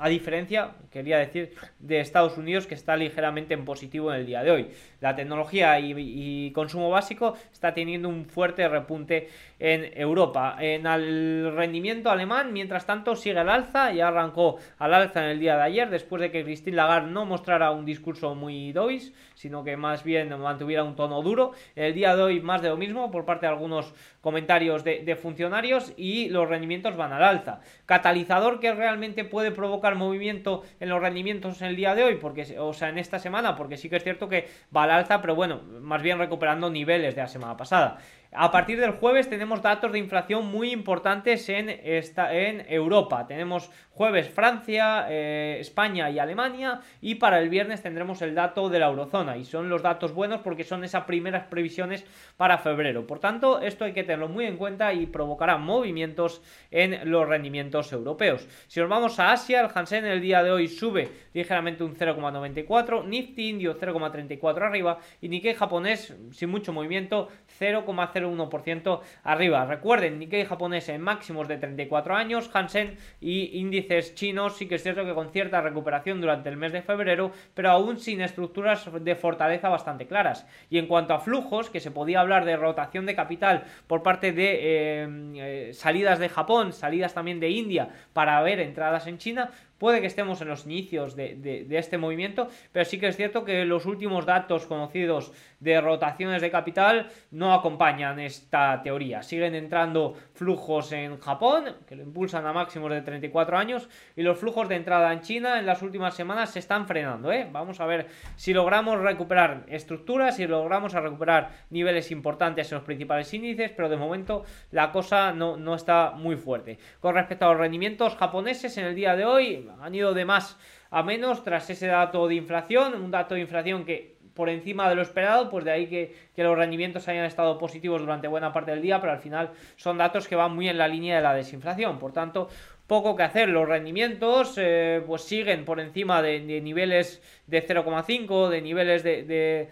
a 0.00 0.08
diferencia, 0.08 0.72
quería 0.90 1.18
decir, 1.18 1.54
de 1.78 2.00
Estados 2.00 2.38
Unidos 2.38 2.66
que 2.66 2.74
está 2.74 2.96
ligeramente 2.96 3.54
en 3.60 3.64
positivo 3.64 4.12
en 4.12 4.20
el 4.20 4.26
día 4.26 4.42
de 4.42 4.50
hoy. 4.50 4.68
La 5.00 5.16
tecnología 5.16 5.78
y, 5.80 6.50
consumo 6.52 6.90
básico 6.90 7.36
está 7.52 7.72
teniendo 7.72 8.08
un 8.08 8.26
fuerte 8.26 8.68
repunte 8.68 9.28
en 9.58 9.90
Europa. 9.98 10.56
En 10.60 10.86
el 10.86 11.52
rendimiento 11.54 12.10
alemán, 12.10 12.52
mientras 12.52 12.86
tanto, 12.86 13.16
sigue 13.16 13.38
al 13.38 13.48
alza, 13.48 13.92
ya 13.92 14.08
arrancó 14.08 14.58
al 14.78 14.94
alza 14.94 15.24
en 15.24 15.30
el 15.30 15.40
día 15.40 15.56
de 15.56 15.62
ayer, 15.62 15.90
después 15.90 16.20
de 16.20 16.30
que 16.30 16.44
Christine 16.44 16.76
Lagarde 16.76 17.10
no 17.10 17.24
mostrara 17.24 17.70
un 17.70 17.84
discurso 17.84 18.34
muy 18.34 18.72
dois, 18.72 19.12
sino 19.34 19.64
que 19.64 19.76
más 19.76 20.04
bien 20.04 20.38
mantuviera 20.38 20.84
un 20.84 20.96
tono 20.96 21.22
duro. 21.22 21.52
El 21.74 21.94
día 21.94 22.14
de 22.14 22.22
hoy 22.22 22.40
más 22.40 22.60
de 22.60 22.68
lo 22.68 22.76
mismo 22.76 23.10
por 23.10 23.24
parte 23.24 23.46
de 23.46 23.52
algunos 23.52 23.94
comentarios 24.20 24.84
de, 24.84 25.16
funcionarios 25.16 25.92
y 25.96 26.28
los 26.28 26.48
rendimientos 26.48 26.96
van 26.96 27.12
al 27.12 27.24
alza. 27.24 27.60
Catalizador 27.86 28.60
que 28.60 28.72
realmente 28.72 29.24
puede 29.24 29.50
provocar 29.50 29.94
movimiento 29.94 30.62
en 30.78 30.88
los 30.88 31.00
rendimientos 31.00 31.60
en 31.62 31.68
el 31.68 31.76
día 31.76 31.94
de 31.94 32.04
hoy, 32.04 32.16
porque, 32.16 32.58
o 32.58 32.72
sea, 32.72 32.88
en 32.90 32.98
esta 32.98 33.18
semana, 33.18 33.56
porque 33.56 33.76
sí 33.76 33.88
que 33.88 33.96
es 33.96 34.04
cierto 34.04 34.28
que 34.28 34.48
al 34.90 35.00
alza, 35.00 35.20
pero 35.20 35.34
bueno, 35.34 35.62
más 35.80 36.02
bien 36.02 36.18
recuperando 36.18 36.70
niveles 36.70 37.14
de 37.14 37.22
la 37.22 37.28
semana 37.28 37.56
pasada. 37.56 37.98
A 38.32 38.52
partir 38.52 38.78
del 38.78 38.92
jueves 38.92 39.28
tenemos 39.28 39.60
datos 39.60 39.90
de 39.90 39.98
inflación 39.98 40.46
muy 40.46 40.70
importantes 40.70 41.48
en, 41.48 41.68
esta, 41.68 42.32
en 42.32 42.64
Europa. 42.68 43.26
Tenemos 43.26 43.68
jueves 43.90 44.30
Francia, 44.30 45.06
eh, 45.10 45.56
España 45.58 46.08
y 46.10 46.20
Alemania 46.20 46.80
y 47.00 47.16
para 47.16 47.40
el 47.40 47.48
viernes 47.48 47.82
tendremos 47.82 48.22
el 48.22 48.36
dato 48.36 48.68
de 48.68 48.78
la 48.78 48.86
eurozona 48.86 49.36
y 49.36 49.44
son 49.44 49.68
los 49.68 49.82
datos 49.82 50.14
buenos 50.14 50.42
porque 50.42 50.62
son 50.62 50.84
esas 50.84 51.04
primeras 51.04 51.48
previsiones 51.48 52.06
para 52.36 52.58
febrero. 52.58 53.04
Por 53.04 53.18
tanto, 53.18 53.60
esto 53.60 53.84
hay 53.84 53.92
que 53.92 54.04
tenerlo 54.04 54.28
muy 54.28 54.46
en 54.46 54.56
cuenta 54.56 54.92
y 54.92 55.06
provocará 55.06 55.56
movimientos 55.56 56.40
en 56.70 57.10
los 57.10 57.28
rendimientos 57.28 57.92
europeos. 57.92 58.46
Si 58.68 58.78
nos 58.78 58.88
vamos 58.88 59.18
a 59.18 59.32
Asia, 59.32 59.60
el 59.60 59.70
Hansen 59.74 60.04
el 60.04 60.20
día 60.20 60.44
de 60.44 60.52
hoy 60.52 60.68
sube 60.68 61.08
ligeramente 61.34 61.82
un 61.82 61.96
0,94, 61.96 63.04
Nifty 63.04 63.48
indio 63.48 63.76
0,34 63.76 64.62
arriba 64.62 64.98
y 65.20 65.28
Nikkei 65.28 65.54
japonés 65.54 66.16
sin 66.30 66.48
mucho 66.48 66.72
movimiento 66.72 67.28
0,0 67.58 68.19
1% 68.26 69.00
arriba. 69.24 69.64
Recuerden, 69.64 70.18
Nikkei 70.18 70.44
japonés 70.44 70.88
en 70.88 71.00
máximos 71.00 71.48
de 71.48 71.58
34 71.58 72.16
años, 72.16 72.50
Hansen 72.52 72.96
y 73.20 73.58
índices 73.58 74.14
chinos 74.14 74.56
sí 74.56 74.68
que 74.68 74.76
es 74.76 74.82
cierto 74.82 75.04
que 75.04 75.14
con 75.14 75.30
cierta 75.30 75.60
recuperación 75.60 76.20
durante 76.20 76.48
el 76.48 76.56
mes 76.56 76.72
de 76.72 76.82
febrero, 76.82 77.32
pero 77.54 77.70
aún 77.70 77.98
sin 77.98 78.20
estructuras 78.20 78.88
de 79.00 79.14
fortaleza 79.16 79.68
bastante 79.68 80.06
claras. 80.06 80.46
Y 80.68 80.78
en 80.78 80.86
cuanto 80.86 81.14
a 81.14 81.20
flujos, 81.20 81.70
que 81.70 81.80
se 81.80 81.90
podía 81.90 82.20
hablar 82.20 82.44
de 82.44 82.56
rotación 82.56 83.06
de 83.06 83.14
capital 83.14 83.64
por 83.86 84.02
parte 84.02 84.32
de 84.32 84.58
eh, 84.60 85.08
eh, 85.36 85.70
salidas 85.72 86.18
de 86.18 86.28
Japón, 86.28 86.72
salidas 86.72 87.14
también 87.14 87.40
de 87.40 87.50
India 87.50 87.90
para 88.12 88.40
ver 88.42 88.60
entradas 88.60 89.06
en 89.06 89.18
China, 89.18 89.50
Puede 89.80 90.02
que 90.02 90.08
estemos 90.08 90.42
en 90.42 90.48
los 90.48 90.66
inicios 90.66 91.16
de, 91.16 91.66
este 91.70 91.96
movimiento, 91.96 92.48
pero 92.70 92.84
sí 92.84 93.00
que 93.00 93.06
es 93.08 93.16
cierto 93.16 93.46
que 93.46 93.64
los 93.64 93.86
últimos 93.86 94.26
datos 94.26 94.66
conocidos 94.66 95.32
de 95.58 95.80
rotaciones 95.80 96.42
de 96.42 96.50
capital 96.50 97.08
no 97.30 97.54
acompañan 97.54 98.20
esta 98.20 98.82
teoría. 98.82 99.22
Siguen 99.22 99.54
entrando 99.54 100.16
flujos 100.34 100.92
en 100.92 101.18
Japón, 101.18 101.76
que 101.88 101.96
lo 101.96 102.02
impulsan 102.02 102.46
a 102.46 102.52
máximos 102.52 102.90
de 102.90 103.00
34 103.00 103.56
años, 103.56 103.88
y 104.16 104.22
los 104.22 104.36
flujos 104.36 104.68
de 104.68 104.76
entrada 104.76 105.14
en 105.14 105.22
China 105.22 105.58
en 105.58 105.64
las 105.64 105.80
últimas 105.80 106.14
semanas 106.14 106.50
se 106.50 106.58
están 106.58 106.86
frenando. 106.86 107.32
¿eh? 107.32 107.48
Vamos 107.50 107.80
a 107.80 107.86
ver 107.86 108.08
si 108.36 108.52
logramos 108.52 109.00
recuperar 109.00 109.64
estructuras, 109.66 110.36
si 110.36 110.46
logramos 110.46 110.92
recuperar 110.92 111.52
niveles 111.70 112.10
importantes 112.10 112.70
en 112.70 112.76
los 112.76 112.84
principales 112.84 113.32
índices, 113.32 113.70
pero 113.74 113.88
de 113.88 113.96
momento 113.96 114.44
la 114.72 114.92
cosa 114.92 115.32
no, 115.32 115.56
no 115.56 115.74
está 115.74 116.10
muy 116.10 116.36
fuerte. 116.36 116.78
Con 117.00 117.14
respecto 117.14 117.46
a 117.46 117.52
los 117.52 117.58
rendimientos 117.58 118.14
japoneses 118.16 118.76
en 118.76 118.84
el 118.84 118.94
día 118.94 119.16
de 119.16 119.24
hoy, 119.24 119.69
han 119.80 119.94
ido 119.94 120.14
de 120.14 120.24
más 120.24 120.58
a 120.90 121.02
menos 121.02 121.44
tras 121.44 121.70
ese 121.70 121.86
dato 121.86 122.26
de 122.26 122.34
inflación, 122.34 122.94
un 122.94 123.10
dato 123.10 123.34
de 123.34 123.42
inflación 123.42 123.84
que 123.84 124.18
por 124.34 124.48
encima 124.48 124.88
de 124.88 124.94
lo 124.94 125.02
esperado, 125.02 125.50
pues 125.50 125.64
de 125.64 125.70
ahí 125.70 125.86
que, 125.86 126.16
que, 126.34 126.42
los 126.42 126.56
rendimientos 126.56 127.06
hayan 127.08 127.24
estado 127.24 127.58
positivos 127.58 128.00
durante 128.00 128.28
buena 128.28 128.52
parte 128.52 128.70
del 128.70 128.80
día, 128.80 129.00
pero 129.00 129.12
al 129.12 129.18
final 129.18 129.50
son 129.76 129.98
datos 129.98 130.28
que 130.28 130.36
van 130.36 130.54
muy 130.54 130.68
en 130.68 130.78
la 130.78 130.88
línea 130.88 131.16
de 131.16 131.22
la 131.22 131.34
desinflación. 131.34 131.98
Por 131.98 132.12
tanto, 132.12 132.48
poco 132.90 133.14
que 133.14 133.22
hacer. 133.22 133.48
Los 133.48 133.68
rendimientos 133.68 134.54
eh, 134.56 135.00
pues 135.06 135.22
siguen 135.22 135.64
por 135.64 135.78
encima 135.78 136.20
de, 136.22 136.40
niveles 136.60 137.22
de 137.46 137.64
0,5, 137.64 138.48
de 138.48 138.62
niveles 138.62 139.04
de, 139.04 139.68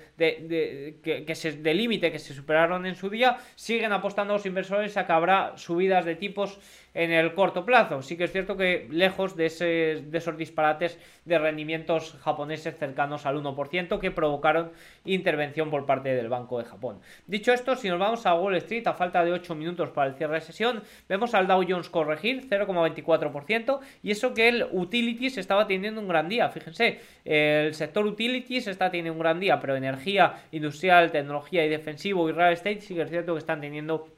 que, 1.03 1.35
se, 1.35 1.55
de 1.55 1.75
límite 1.75 2.13
que 2.13 2.21
se 2.21 2.33
superaron 2.33 2.87
en 2.87 2.95
su 2.95 3.11
día. 3.11 3.39
Siguen 3.57 3.91
apostando 3.91 4.35
los 4.35 4.47
inversores 4.47 4.97
a 4.97 5.05
que 5.05 5.13
habrá 5.13 5.57
subidas 5.57 6.05
de 6.05 6.15
tipos 6.15 6.61
en 6.94 7.12
el 7.12 7.35
corto 7.35 7.64
plazo. 7.64 8.03
Sí 8.03 8.16
que 8.16 8.24
es 8.24 8.33
cierto 8.33 8.57
que 8.57 8.88
lejos 8.90 9.37
de, 9.37 9.46
ese, 9.46 10.05
de 10.07 10.18
esos 10.18 10.37
disparates 10.37 10.98
de 11.24 11.38
rendimientos 11.38 12.16
japoneses 12.22 12.77
cercanos 12.77 13.27
al 13.27 13.37
1% 13.37 13.98
que 13.98 14.11
provocaron 14.11 14.72
intervención 15.05 15.70
por 15.70 15.87
parte 15.87 16.14
del 16.14 16.29
Banco 16.29 16.59
de 16.59 16.64
Japón. 16.64 17.01
Dicho 17.27 17.53
esto, 17.53 17.77
si 17.77 17.88
nos 17.88 17.98
vamos 17.98 18.27
a 18.27 18.35
Wall 18.35 18.57
Street 18.57 18.87
a 18.87 18.94
falta 18.94 19.24
de 19.24 19.33
8 19.33 19.55
minutos 19.55 19.90
para 19.90 20.09
el 20.09 20.14
cierre 20.14 20.35
de 20.35 20.40
sesión, 20.40 20.83
vemos 21.09 21.35
al 21.35 21.46
Dow 21.46 21.64
Jones 21.68 21.88
corregir 21.88 22.48
0,24 22.48 23.81
y 24.03 24.11
eso 24.11 24.35
que 24.35 24.48
el 24.48 24.66
Utilities 24.72 25.38
estaba 25.38 25.66
teniendo 25.66 26.01
un 26.01 26.09
gran 26.09 26.29
día, 26.29 26.48
fíjense, 26.48 27.01
el 27.24 27.74
sector 27.74 28.07
Utilities 28.07 28.66
está 28.66 28.90
teniendo 28.90 29.12
un 29.12 29.18
gran 29.18 29.40
día, 29.40 29.61
pero 29.61 29.77
energía, 29.77 30.42
industrial, 30.53 31.11
tecnología 31.11 31.64
y 31.64 31.68
defensivo 31.68 32.29
y 32.29 32.33
real 32.33 32.53
estate 32.53 32.81
sí 32.81 32.94
que 32.94 33.03
es 33.03 33.11
cierto 33.11 33.35
que 33.35 33.38
están 33.38 33.61
teniendo 33.61 34.09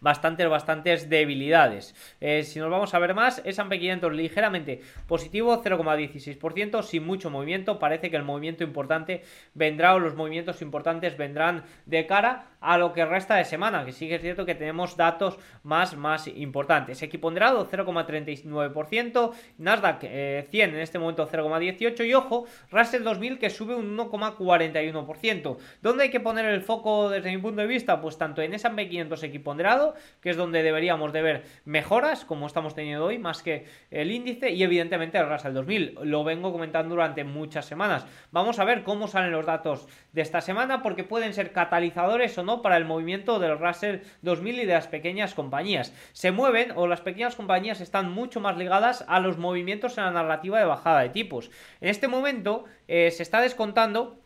bastantes, 0.00 0.48
bastantes 0.48 1.08
debilidades. 1.08 1.94
Eh, 2.20 2.44
si 2.44 2.58
nos 2.58 2.70
vamos 2.70 2.94
a 2.94 2.98
ver 2.98 3.14
más, 3.14 3.42
S&P 3.44 3.78
500 3.78 4.12
ligeramente 4.12 4.80
positivo, 5.06 5.62
0,16%, 5.62 6.82
sin 6.82 7.04
mucho 7.04 7.30
movimiento. 7.30 7.78
Parece 7.78 8.10
que 8.10 8.16
el 8.16 8.24
movimiento 8.24 8.64
importante 8.64 9.22
vendrá 9.54 9.94
o 9.94 9.98
los 9.98 10.14
movimientos 10.14 10.62
importantes 10.62 11.16
vendrán 11.16 11.64
de 11.86 12.06
cara 12.06 12.49
a 12.60 12.78
lo 12.78 12.92
que 12.92 13.04
resta 13.04 13.36
de 13.36 13.44
semana, 13.44 13.84
que 13.84 13.92
sí 13.92 14.08
que 14.08 14.16
es 14.16 14.22
cierto 14.22 14.46
que 14.46 14.54
tenemos 14.54 14.96
datos 14.96 15.38
más, 15.62 15.96
más 15.96 16.28
importantes. 16.28 17.02
Equiponderado 17.02 17.68
0,39%, 17.68 19.32
Nasdaq 19.58 20.00
100 20.00 20.12
eh, 20.12 20.46
en 20.52 20.76
este 20.76 20.98
momento 20.98 21.28
0,18% 21.28 22.06
y 22.06 22.14
ojo, 22.14 22.46
Russell 22.70 23.02
2000 23.02 23.38
que 23.38 23.50
sube 23.50 23.74
un 23.74 23.96
1,41%. 23.96 25.56
¿Dónde 25.82 26.04
hay 26.04 26.10
que 26.10 26.20
poner 26.20 26.44
el 26.46 26.62
foco 26.62 27.08
desde 27.08 27.30
mi 27.30 27.38
punto 27.38 27.60
de 27.62 27.66
vista? 27.66 28.00
Pues 28.00 28.18
tanto 28.18 28.42
en 28.42 28.54
S&P 28.54 28.88
500 28.88 29.22
equiponderado, 29.22 29.94
que 30.20 30.30
es 30.30 30.36
donde 30.36 30.62
deberíamos 30.62 31.12
de 31.12 31.22
ver 31.22 31.44
mejoras, 31.64 32.24
como 32.24 32.46
estamos 32.46 32.74
teniendo 32.74 33.04
hoy, 33.04 33.18
más 33.18 33.42
que 33.42 33.66
el 33.90 34.10
índice, 34.10 34.50
y 34.50 34.62
evidentemente 34.62 35.18
el 35.18 35.28
Russell 35.28 35.54
2000. 35.54 35.98
Lo 36.02 36.24
vengo 36.24 36.52
comentando 36.52 36.94
durante 36.94 37.24
muchas 37.24 37.64
semanas. 37.66 38.06
Vamos 38.30 38.58
a 38.58 38.64
ver 38.64 38.82
cómo 38.82 39.08
salen 39.08 39.32
los 39.32 39.46
datos 39.46 39.86
de 40.12 40.22
esta 40.22 40.40
semana, 40.40 40.82
porque 40.82 41.04
pueden 41.04 41.34
ser 41.34 41.52
catalizadores 41.52 42.36
o 42.38 42.42
no 42.42 42.62
para 42.62 42.76
el 42.76 42.84
movimiento 42.84 43.38
del 43.38 43.58
Russell 43.58 44.00
2000 44.22 44.60
y 44.60 44.66
de 44.66 44.74
las 44.74 44.86
pequeñas 44.86 45.34
compañías. 45.34 45.92
Se 46.12 46.32
mueven 46.32 46.72
o 46.74 46.86
las 46.86 47.00
pequeñas 47.00 47.36
compañías 47.36 47.80
están 47.80 48.10
mucho 48.10 48.40
más 48.40 48.56
ligadas 48.56 49.04
a 49.08 49.20
los 49.20 49.38
movimientos 49.38 49.98
en 49.98 50.04
la 50.04 50.10
narrativa 50.10 50.58
de 50.58 50.64
bajada 50.64 51.00
de 51.00 51.10
tipos. 51.10 51.50
En 51.80 51.88
este 51.88 52.08
momento 52.08 52.64
eh, 52.88 53.10
se 53.10 53.22
está 53.22 53.40
descontando 53.40 54.20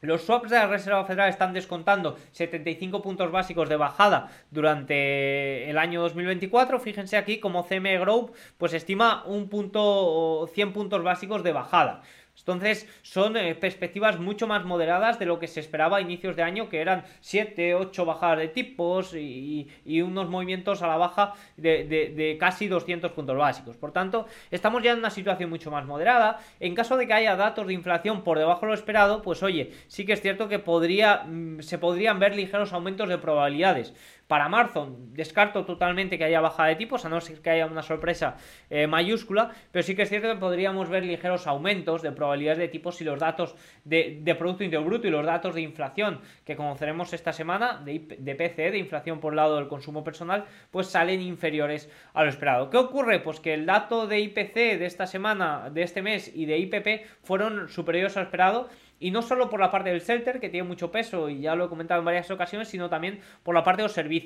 los 0.00 0.22
swaps 0.22 0.50
de 0.50 0.56
la 0.56 0.68
Reserva 0.68 1.04
Federal 1.04 1.28
están 1.28 1.52
descontando 1.52 2.16
75 2.30 3.02
puntos 3.02 3.32
básicos 3.32 3.68
de 3.68 3.76
bajada 3.76 4.30
durante 4.50 5.68
el 5.68 5.76
año 5.76 6.00
2024. 6.02 6.78
Fíjense 6.78 7.16
aquí 7.16 7.40
como 7.40 7.66
CME 7.66 7.98
Group 7.98 8.32
pues 8.58 8.74
estima 8.74 9.24
un 9.26 9.48
punto 9.48 10.48
100 10.54 10.72
puntos 10.72 11.02
básicos 11.02 11.42
de 11.42 11.52
bajada. 11.52 12.02
Entonces 12.38 12.88
son 13.02 13.36
eh, 13.36 13.54
perspectivas 13.54 14.18
mucho 14.18 14.46
más 14.46 14.64
moderadas 14.64 15.18
de 15.18 15.26
lo 15.26 15.38
que 15.38 15.46
se 15.46 15.60
esperaba 15.60 15.98
a 15.98 16.00
inicios 16.00 16.36
de 16.36 16.42
año, 16.42 16.68
que 16.68 16.80
eran 16.80 17.04
7, 17.20 17.74
8 17.74 18.04
bajadas 18.04 18.38
de 18.38 18.48
tipos 18.48 19.14
y, 19.14 19.68
unos 20.02 20.28
movimientos 20.28 20.82
a 20.82 20.86
la 20.86 20.96
baja 20.96 21.34
de, 21.56 22.36
casi 22.38 22.68
200 22.68 23.12
puntos 23.12 23.36
básicos. 23.36 23.76
Por 23.76 23.92
tanto, 23.92 24.26
estamos 24.50 24.82
ya 24.82 24.92
en 24.92 24.98
una 24.98 25.10
situación 25.10 25.50
mucho 25.50 25.70
más 25.70 25.84
moderada. 25.84 26.38
En 26.60 26.74
caso 26.74 26.96
de 26.96 27.06
que 27.06 27.12
haya 27.12 27.36
datos 27.36 27.66
de 27.66 27.74
inflación 27.74 28.22
por 28.22 28.38
debajo 28.38 28.60
de 28.62 28.66
lo 28.68 28.74
esperado, 28.74 29.22
pues 29.22 29.42
oye, 29.42 29.72
sí 29.88 30.06
que 30.06 30.12
es 30.12 30.20
cierto 30.20 30.48
que 30.48 30.58
podría, 30.58 31.24
mm, 31.24 31.60
se 31.60 31.78
podrían 31.78 32.18
ver 32.18 32.34
ligeros 32.34 32.72
aumentos 32.72 33.08
de 33.08 33.18
probabilidades. 33.18 33.92
Para 34.28 34.50
marzo 34.50 34.94
descarto 35.14 35.64
totalmente 35.64 36.18
que 36.18 36.24
haya 36.24 36.42
bajada 36.42 36.68
de 36.68 36.76
tipos, 36.76 37.06
a 37.06 37.08
no 37.08 37.18
ser 37.20 37.40
que 37.40 37.48
haya 37.48 37.64
una 37.64 37.82
sorpresa 37.82 38.36
eh, 38.68 38.86
mayúscula, 38.86 39.52
pero 39.72 39.82
sí 39.82 39.96
que 39.96 40.02
es 40.02 40.10
cierto 40.10 40.28
que 40.28 40.36
podríamos 40.36 40.90
ver 40.90 41.02
ligeros 41.02 41.46
aumentos 41.46 42.02
de 42.02 42.12
probabilidades 42.12 42.58
de 42.58 42.68
tipos 42.68 42.96
si 42.96 43.04
los 43.04 43.18
datos 43.18 43.56
de, 43.84 44.22
Producto 44.38 44.64
Interior 44.64 44.86
Bruto 44.86 45.08
y 45.08 45.10
los 45.10 45.24
datos 45.24 45.54
de 45.54 45.62
inflación 45.62 46.20
que 46.44 46.56
conoceremos 46.56 47.14
esta 47.14 47.32
semana, 47.32 47.80
de, 47.82 48.16
de 48.18 48.34
PCE, 48.34 48.70
de 48.70 48.78
inflación 48.78 49.18
por 49.18 49.32
el 49.32 49.38
lado 49.38 49.56
del 49.56 49.66
consumo 49.66 50.04
personal, 50.04 50.44
pues 50.70 50.88
salen 50.88 51.22
inferiores 51.22 51.90
a 52.12 52.22
lo 52.22 52.28
esperado. 52.28 52.68
¿Qué 52.68 52.76
ocurre? 52.76 53.20
Pues 53.20 53.40
que 53.40 53.54
el 53.54 53.64
dato 53.64 54.06
de 54.06 54.20
IPC 54.20 54.54
de 54.78 54.84
esta 54.84 55.06
semana, 55.06 55.70
de 55.70 55.82
este 55.82 56.02
mes 56.02 56.30
y 56.34 56.44
de 56.44 56.58
IPP 56.58 57.06
fueron 57.22 57.68
superiores 57.68 58.16
a 58.18 58.20
lo 58.20 58.26
esperado 58.26 58.68
y 59.00 59.10
no 59.10 59.22
solo 59.22 59.48
por 59.48 59.60
la 59.60 59.70
parte 59.70 59.90
del 59.90 60.00
shelter, 60.00 60.40
que 60.40 60.48
tiene 60.48 60.66
mucho 60.66 60.90
peso 60.90 61.28
y 61.28 61.40
ya 61.40 61.54
lo 61.54 61.66
he 61.66 61.68
comentado 61.68 62.00
en 62.00 62.04
varias 62.04 62.30
ocasiones, 62.30 62.68
sino 62.68 62.88
también 62.88 63.20
por 63.42 63.54
la 63.54 63.62
parte 63.62 63.82
de 63.82 63.84
los 63.84 63.92
servicios. 63.92 64.17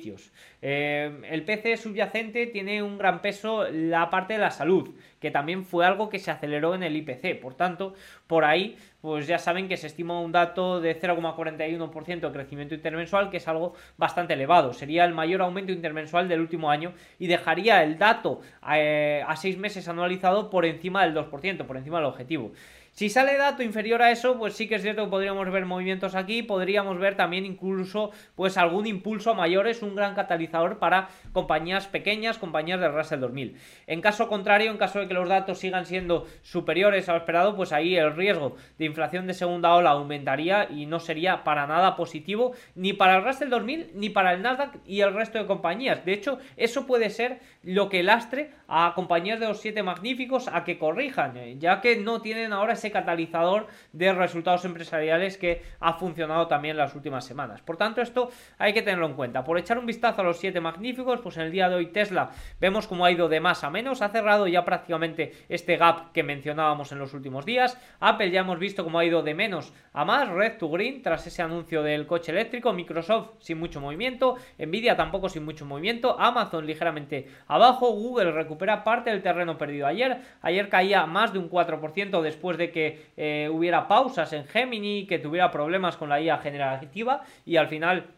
Eh, 0.61 1.21
el 1.29 1.43
PC 1.43 1.77
subyacente 1.77 2.47
tiene 2.47 2.81
un 2.81 2.97
gran 2.97 3.21
peso 3.21 3.65
la 3.69 4.09
parte 4.09 4.33
de 4.33 4.39
la 4.39 4.51
salud, 4.51 4.91
que 5.19 5.31
también 5.31 5.65
fue 5.65 5.85
algo 5.85 6.09
que 6.09 6.19
se 6.19 6.31
aceleró 6.31 6.75
en 6.75 6.83
el 6.83 6.95
IPC. 6.95 7.39
Por 7.41 7.55
tanto, 7.55 7.93
por 8.27 8.45
ahí, 8.45 8.77
pues 9.01 9.27
ya 9.27 9.37
saben 9.37 9.67
que 9.67 9.77
se 9.77 9.87
estima 9.87 10.19
un 10.19 10.31
dato 10.31 10.79
de 10.79 10.99
0,41% 10.99 12.19
de 12.19 12.31
crecimiento 12.31 12.75
intermensual, 12.75 13.29
que 13.29 13.37
es 13.37 13.47
algo 13.47 13.73
bastante 13.97 14.33
elevado. 14.33 14.73
Sería 14.73 15.05
el 15.05 15.13
mayor 15.13 15.41
aumento 15.41 15.71
intermensual 15.71 16.29
del 16.29 16.39
último 16.39 16.71
año 16.71 16.93
y 17.19 17.27
dejaría 17.27 17.83
el 17.83 17.97
dato 17.97 18.41
eh, 18.73 19.23
a 19.27 19.35
seis 19.35 19.57
meses 19.57 19.87
anualizado 19.87 20.49
por 20.49 20.65
encima 20.65 21.03
del 21.03 21.13
2%, 21.13 21.65
por 21.65 21.77
encima 21.77 21.97
del 21.97 22.07
objetivo. 22.07 22.53
Si 22.93 23.09
sale 23.09 23.37
dato 23.37 23.63
inferior 23.63 24.03
a 24.03 24.11
eso, 24.11 24.37
pues 24.37 24.53
sí 24.53 24.67
que 24.67 24.75
es 24.75 24.83
cierto 24.83 25.05
que 25.05 25.09
podríamos 25.09 25.51
ver 25.51 25.65
movimientos 25.65 26.13
aquí, 26.13 26.43
podríamos 26.43 26.99
ver 26.99 27.17
también 27.17 27.43
incluso 27.43 28.11
pues 28.35 28.55
algún 28.55 28.85
impulso 28.85 29.31
a 29.31 29.33
mayores, 29.33 29.81
un 29.81 29.95
gran 29.95 30.13
catalizador 30.13 30.77
para 30.77 31.09
compañías 31.31 31.87
pequeñas, 31.87 32.37
compañías 32.37 32.79
del 32.79 32.93
Russell 32.93 33.19
2000. 33.19 33.57
En 33.87 33.99
caso 33.99 34.27
contrario, 34.27 34.69
en 34.69 34.77
caso 34.77 34.99
de 34.99 35.07
que 35.07 35.15
los 35.15 35.27
datos 35.27 35.57
sigan 35.57 35.87
siendo 35.87 36.27
superiores 36.43 37.09
a 37.09 37.13
lo 37.13 37.17
esperado, 37.17 37.55
pues 37.55 37.73
ahí 37.73 37.95
el 37.95 38.15
riesgo 38.15 38.57
de 38.77 38.85
inflación 38.85 39.25
de 39.25 39.33
segunda 39.33 39.73
ola 39.73 39.89
aumentaría 39.89 40.69
y 40.69 40.85
no 40.85 40.99
sería 40.99 41.43
para 41.43 41.65
nada 41.65 41.95
positivo 41.95 42.53
ni 42.75 42.93
para 42.93 43.15
el 43.15 43.23
Russell 43.23 43.49
2000 43.49 43.93
ni 43.95 44.11
para 44.11 44.33
el 44.33 44.43
Nasdaq 44.43 44.77
y 44.85 45.01
el 45.01 45.15
resto 45.15 45.39
de 45.39 45.47
compañías. 45.47 46.05
De 46.05 46.13
hecho, 46.13 46.37
eso 46.57 46.85
puede 46.85 47.09
ser 47.09 47.39
lo 47.63 47.89
que 47.89 48.03
lastre 48.03 48.51
a 48.67 48.93
compañías 48.93 49.39
de 49.39 49.47
los 49.47 49.61
siete 49.61 49.81
magníficos 49.81 50.47
a 50.47 50.63
que 50.63 50.77
corrijan, 50.77 51.37
eh, 51.37 51.55
ya 51.57 51.81
que 51.81 51.95
no 51.95 52.21
tienen 52.21 52.53
ahora 52.53 52.82
catalizador 52.91 53.67
de 53.91 54.13
resultados 54.13 54.65
empresariales 54.65 55.37
que 55.37 55.61
ha 55.79 55.93
funcionado 55.93 56.47
también 56.47 56.77
las 56.77 56.95
últimas 56.95 57.25
semanas. 57.25 57.61
Por 57.61 57.77
tanto, 57.77 58.01
esto 58.01 58.29
hay 58.57 58.73
que 58.73 58.81
tenerlo 58.81 59.05
en 59.07 59.13
cuenta. 59.13 59.43
Por 59.43 59.57
echar 59.57 59.77
un 59.77 59.85
vistazo 59.85 60.21
a 60.21 60.23
los 60.23 60.37
siete 60.37 60.61
magníficos, 60.61 61.19
pues 61.21 61.37
en 61.37 61.43
el 61.43 61.51
día 61.51 61.69
de 61.69 61.75
hoy 61.75 61.87
Tesla 61.87 62.31
vemos 62.59 62.87
cómo 62.87 63.05
ha 63.05 63.11
ido 63.11 63.29
de 63.29 63.39
más 63.39 63.63
a 63.63 63.69
menos, 63.69 64.01
ha 64.01 64.09
cerrado 64.09 64.47
ya 64.47 64.65
prácticamente 64.65 65.33
este 65.49 65.77
gap 65.77 66.11
que 66.11 66.23
mencionábamos 66.23 66.91
en 66.91 66.99
los 66.99 67.13
últimos 67.13 67.45
días. 67.45 67.77
Apple 67.99 68.31
ya 68.31 68.41
hemos 68.41 68.59
visto 68.59 68.83
cómo 68.83 68.99
ha 68.99 69.05
ido 69.05 69.23
de 69.23 69.33
menos 69.33 69.73
a 69.93 70.05
más, 70.05 70.29
Red 70.29 70.57
to 70.57 70.69
Green 70.69 71.01
tras 71.01 71.25
ese 71.27 71.41
anuncio 71.41 71.83
del 71.83 72.07
coche 72.07 72.31
eléctrico, 72.31 72.73
Microsoft 72.73 73.31
sin 73.39 73.59
mucho 73.59 73.79
movimiento, 73.79 74.37
Nvidia 74.57 74.95
tampoco 74.95 75.29
sin 75.29 75.45
mucho 75.45 75.65
movimiento, 75.65 76.19
Amazon 76.19 76.65
ligeramente 76.65 77.27
abajo, 77.47 77.91
Google 77.91 78.31
recupera 78.31 78.83
parte 78.83 79.09
del 79.09 79.21
terreno 79.21 79.57
perdido 79.57 79.87
ayer, 79.87 80.21
ayer 80.41 80.69
caía 80.69 81.05
más 81.05 81.33
de 81.33 81.39
un 81.39 81.49
4% 81.49 82.21
después 82.21 82.57
de 82.57 82.71
que 82.73 83.05
eh, 83.15 83.49
hubiera 83.49 83.87
pausas 83.87 84.33
en 84.33 84.45
Gemini, 84.45 85.07
que 85.07 85.19
tuviera 85.19 85.49
problemas 85.49 85.95
con 85.95 86.09
la 86.09 86.19
IA 86.19 86.39
generativa 86.39 87.21
y 87.45 87.55
al 87.55 87.69
final 87.69 88.09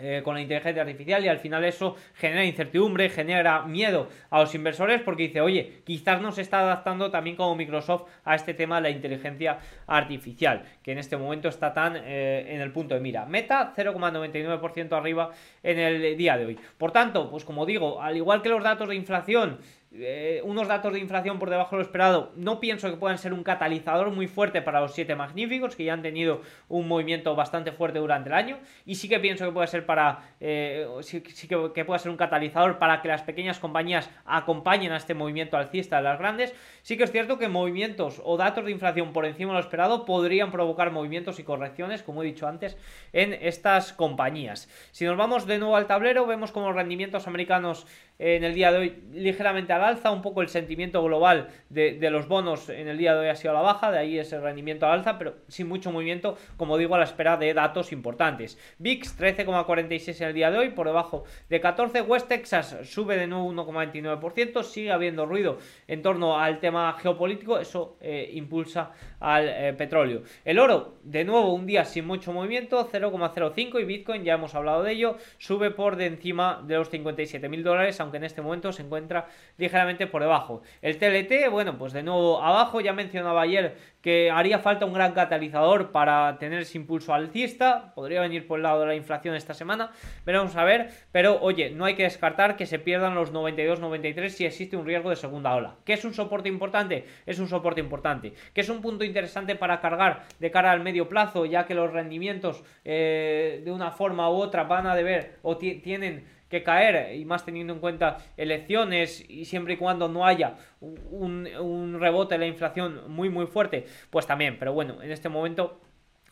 eh, 0.00 0.22
con 0.22 0.36
la 0.36 0.40
inteligencia 0.40 0.82
artificial 0.82 1.24
y 1.24 1.28
al 1.28 1.40
final 1.40 1.64
eso 1.64 1.96
genera 2.14 2.44
incertidumbre, 2.44 3.08
genera 3.08 3.62
miedo 3.62 4.08
a 4.30 4.38
los 4.38 4.54
inversores 4.54 5.02
porque 5.02 5.24
dice, 5.24 5.40
oye, 5.40 5.82
quizás 5.84 6.20
no 6.20 6.30
se 6.30 6.42
está 6.42 6.60
adaptando 6.60 7.10
también 7.10 7.34
como 7.34 7.56
Microsoft 7.56 8.08
a 8.24 8.36
este 8.36 8.54
tema 8.54 8.76
de 8.76 8.82
la 8.82 8.90
inteligencia 8.90 9.58
artificial, 9.88 10.62
que 10.84 10.92
en 10.92 10.98
este 10.98 11.16
momento 11.16 11.48
está 11.48 11.74
tan 11.74 11.96
eh, 11.96 12.46
en 12.48 12.60
el 12.60 12.70
punto 12.70 12.94
de 12.94 13.00
mira. 13.00 13.26
Meta 13.26 13.72
0,99% 13.76 14.92
arriba 14.92 15.30
en 15.64 15.80
el 15.80 16.16
día 16.16 16.36
de 16.36 16.46
hoy. 16.46 16.58
Por 16.78 16.92
tanto, 16.92 17.28
pues 17.28 17.44
como 17.44 17.66
digo, 17.66 18.00
al 18.00 18.16
igual 18.16 18.40
que 18.40 18.50
los 18.50 18.62
datos 18.62 18.88
de 18.88 18.94
inflación 18.94 19.58
eh, 19.90 20.42
unos 20.44 20.68
datos 20.68 20.92
de 20.92 20.98
inflación 20.98 21.38
por 21.38 21.48
debajo 21.48 21.70
de 21.70 21.76
lo 21.78 21.82
esperado, 21.82 22.32
no 22.36 22.60
pienso 22.60 22.90
que 22.90 22.98
puedan 22.98 23.16
ser 23.16 23.32
un 23.32 23.42
catalizador 23.42 24.10
muy 24.10 24.26
fuerte 24.26 24.60
para 24.60 24.80
los 24.80 24.92
siete 24.92 25.14
magníficos, 25.14 25.76
que 25.76 25.84
ya 25.84 25.94
han 25.94 26.02
tenido 26.02 26.42
un 26.68 26.86
movimiento 26.86 27.34
bastante 27.34 27.72
fuerte 27.72 27.98
durante 27.98 28.28
el 28.28 28.34
año, 28.34 28.58
y 28.84 28.96
sí 28.96 29.08
que 29.08 29.18
pienso 29.18 29.46
que 29.46 29.52
puede 29.52 29.66
ser 29.66 29.86
para 29.86 30.34
eh, 30.40 30.86
sí, 31.00 31.22
que, 31.22 31.72
que, 31.72 31.84
puede 31.86 32.00
ser 32.00 32.10
un 32.10 32.18
catalizador 32.18 32.78
para 32.78 33.00
que 33.00 33.08
las 33.08 33.22
pequeñas 33.22 33.58
compañías 33.58 34.10
acompañen 34.26 34.92
a 34.92 34.98
este 34.98 35.14
movimiento 35.14 35.56
alcista 35.56 35.96
de 35.96 36.02
las 36.02 36.18
grandes. 36.18 36.54
Sí 36.82 36.96
que 36.96 37.04
es 37.04 37.12
cierto 37.12 37.38
que 37.38 37.48
movimientos 37.48 38.20
o 38.24 38.36
datos 38.36 38.66
de 38.66 38.72
inflación 38.72 39.12
por 39.14 39.24
encima 39.24 39.52
de 39.52 39.58
lo 39.58 39.60
esperado 39.60 40.04
podrían 40.04 40.50
provocar 40.50 40.90
movimientos 40.90 41.38
y 41.38 41.44
correcciones, 41.44 42.02
como 42.02 42.22
he 42.22 42.26
dicho 42.26 42.46
antes, 42.46 42.76
en 43.12 43.32
estas 43.32 43.92
compañías. 43.94 44.68
Si 44.92 45.06
nos 45.06 45.16
vamos 45.16 45.46
de 45.46 45.58
nuevo 45.58 45.76
al 45.76 45.86
tablero, 45.86 46.26
vemos 46.26 46.52
como 46.52 46.72
rendimientos 46.72 47.26
americanos 47.26 47.86
en 48.18 48.42
el 48.42 48.54
día 48.54 48.72
de 48.72 48.78
hoy 48.78 49.02
ligeramente 49.12 49.72
al 49.72 49.84
alza, 49.84 50.10
un 50.10 50.22
poco 50.22 50.42
el 50.42 50.48
sentimiento 50.48 51.02
global 51.02 51.48
de, 51.68 51.98
los 52.10 52.26
bonos 52.26 52.68
en 52.68 52.88
el 52.88 52.98
día 52.98 53.14
de 53.14 53.20
hoy 53.20 53.28
ha 53.28 53.36
sido 53.36 53.52
a 53.52 53.54
la 53.54 53.60
baja, 53.60 53.90
de 53.90 53.98
ahí 53.98 54.18
ese 54.18 54.40
rendimiento 54.40 54.86
al 54.86 54.98
alza, 54.98 55.18
pero 55.18 55.36
sin 55.48 55.68
mucho 55.68 55.92
movimiento, 55.92 56.36
como 56.56 56.76
digo, 56.76 56.94
a 56.94 56.98
la 56.98 57.04
espera 57.04 57.36
de 57.36 57.54
datos 57.54 57.92
importantes. 57.92 58.58
VIX 58.78 59.18
13,46 59.18 60.20
en 60.20 60.28
el 60.28 60.34
día 60.34 60.50
de 60.50 60.58
hoy, 60.58 60.70
por 60.70 60.86
debajo 60.86 61.24
de 61.48 61.60
14. 61.60 62.02
West 62.02 62.28
Texas 62.28 62.76
sube 62.84 63.16
de 63.16 63.26
nuevo 63.26 63.52
1,29%, 63.52 64.62
sigue 64.64 64.90
habiendo 64.90 65.26
ruido 65.26 65.58
en 65.86 66.02
torno 66.02 66.38
al 66.38 66.58
tema 66.58 66.96
geopolítico, 67.00 67.58
eso 67.58 67.98
eh, 68.00 68.30
impulsa 68.34 68.90
al 69.20 69.48
eh, 69.48 69.72
petróleo. 69.72 70.22
El 70.44 70.58
oro, 70.58 70.94
de 71.02 71.24
nuevo, 71.24 71.54
un 71.54 71.66
día 71.66 71.84
sin 71.84 72.06
mucho 72.06 72.32
movimiento, 72.32 72.88
0,05 72.90 73.80
y 73.80 73.84
Bitcoin, 73.84 74.24
ya 74.24 74.34
hemos 74.34 74.54
hablado 74.54 74.82
de 74.82 74.92
ello, 74.92 75.16
sube 75.38 75.70
por 75.70 75.96
de 75.96 76.06
encima 76.06 76.62
de 76.66 76.76
los 76.76 76.88
57 76.90 77.48
mil 77.48 77.62
dólares, 77.62 78.00
aunque 78.00 78.18
en 78.18 78.24
este 78.24 78.42
momento 78.42 78.72
se 78.72 78.82
encuentra 78.82 79.28
ligeramente 79.56 80.06
por 80.06 80.22
debajo. 80.22 80.62
El 80.82 80.98
TLT, 80.98 81.50
bueno, 81.50 81.78
pues 81.78 81.92
de 81.92 82.02
nuevo 82.02 82.42
abajo, 82.42 82.80
ya 82.80 82.92
mencionaba 82.92 83.42
ayer 83.42 83.76
que 84.00 84.30
haría 84.30 84.58
falta 84.58 84.86
un 84.86 84.92
gran 84.92 85.12
catalizador 85.12 85.90
para 85.90 86.38
tener 86.38 86.62
ese 86.62 86.78
impulso 86.78 87.12
alcista, 87.12 87.92
podría 87.94 88.20
venir 88.20 88.46
por 88.46 88.58
el 88.58 88.62
lado 88.62 88.80
de 88.80 88.86
la 88.86 88.94
inflación 88.94 89.34
esta 89.34 89.54
semana, 89.54 89.90
veremos 90.24 90.54
a 90.56 90.64
ver, 90.64 90.90
pero 91.12 91.40
oye, 91.40 91.70
no 91.70 91.84
hay 91.84 91.94
que 91.94 92.04
descartar 92.04 92.56
que 92.56 92.66
se 92.66 92.78
pierdan 92.78 93.14
los 93.14 93.32
92-93 93.32 94.28
si 94.28 94.46
existe 94.46 94.76
un 94.76 94.86
riesgo 94.86 95.10
de 95.10 95.16
segunda 95.16 95.54
ola. 95.54 95.76
¿Qué 95.84 95.94
es 95.94 96.04
un 96.04 96.14
soporte 96.14 96.48
importante? 96.48 97.04
Es 97.26 97.38
un 97.38 97.48
soporte 97.48 97.80
importante. 97.80 98.34
¿Qué 98.52 98.60
es 98.60 98.68
un 98.68 98.80
punto 98.80 99.04
interesante 99.04 99.56
para 99.56 99.80
cargar 99.80 100.24
de 100.38 100.50
cara 100.50 100.70
al 100.70 100.80
medio 100.80 101.08
plazo, 101.08 101.44
ya 101.44 101.66
que 101.66 101.74
los 101.74 101.92
rendimientos 101.92 102.62
eh, 102.84 103.62
de 103.64 103.72
una 103.72 103.90
forma 103.90 104.30
u 104.30 104.34
otra 104.34 104.64
van 104.64 104.86
a 104.86 104.94
deber 104.94 105.38
o 105.42 105.56
tienen 105.56 106.37
que 106.48 106.62
caer, 106.62 107.14
y 107.14 107.24
más 107.24 107.44
teniendo 107.44 107.72
en 107.72 107.80
cuenta 107.80 108.18
elecciones 108.36 109.24
y 109.28 109.44
siempre 109.44 109.74
y 109.74 109.76
cuando 109.76 110.08
no 110.08 110.26
haya 110.26 110.56
un, 110.80 111.46
un 111.60 112.00
rebote 112.00 112.34
de 112.34 112.38
la 112.38 112.46
inflación 112.46 113.10
muy 113.10 113.28
muy 113.28 113.46
fuerte, 113.46 113.84
pues 114.10 114.26
también, 114.26 114.58
pero 114.58 114.72
bueno, 114.72 115.02
en 115.02 115.10
este 115.10 115.28
momento 115.28 115.80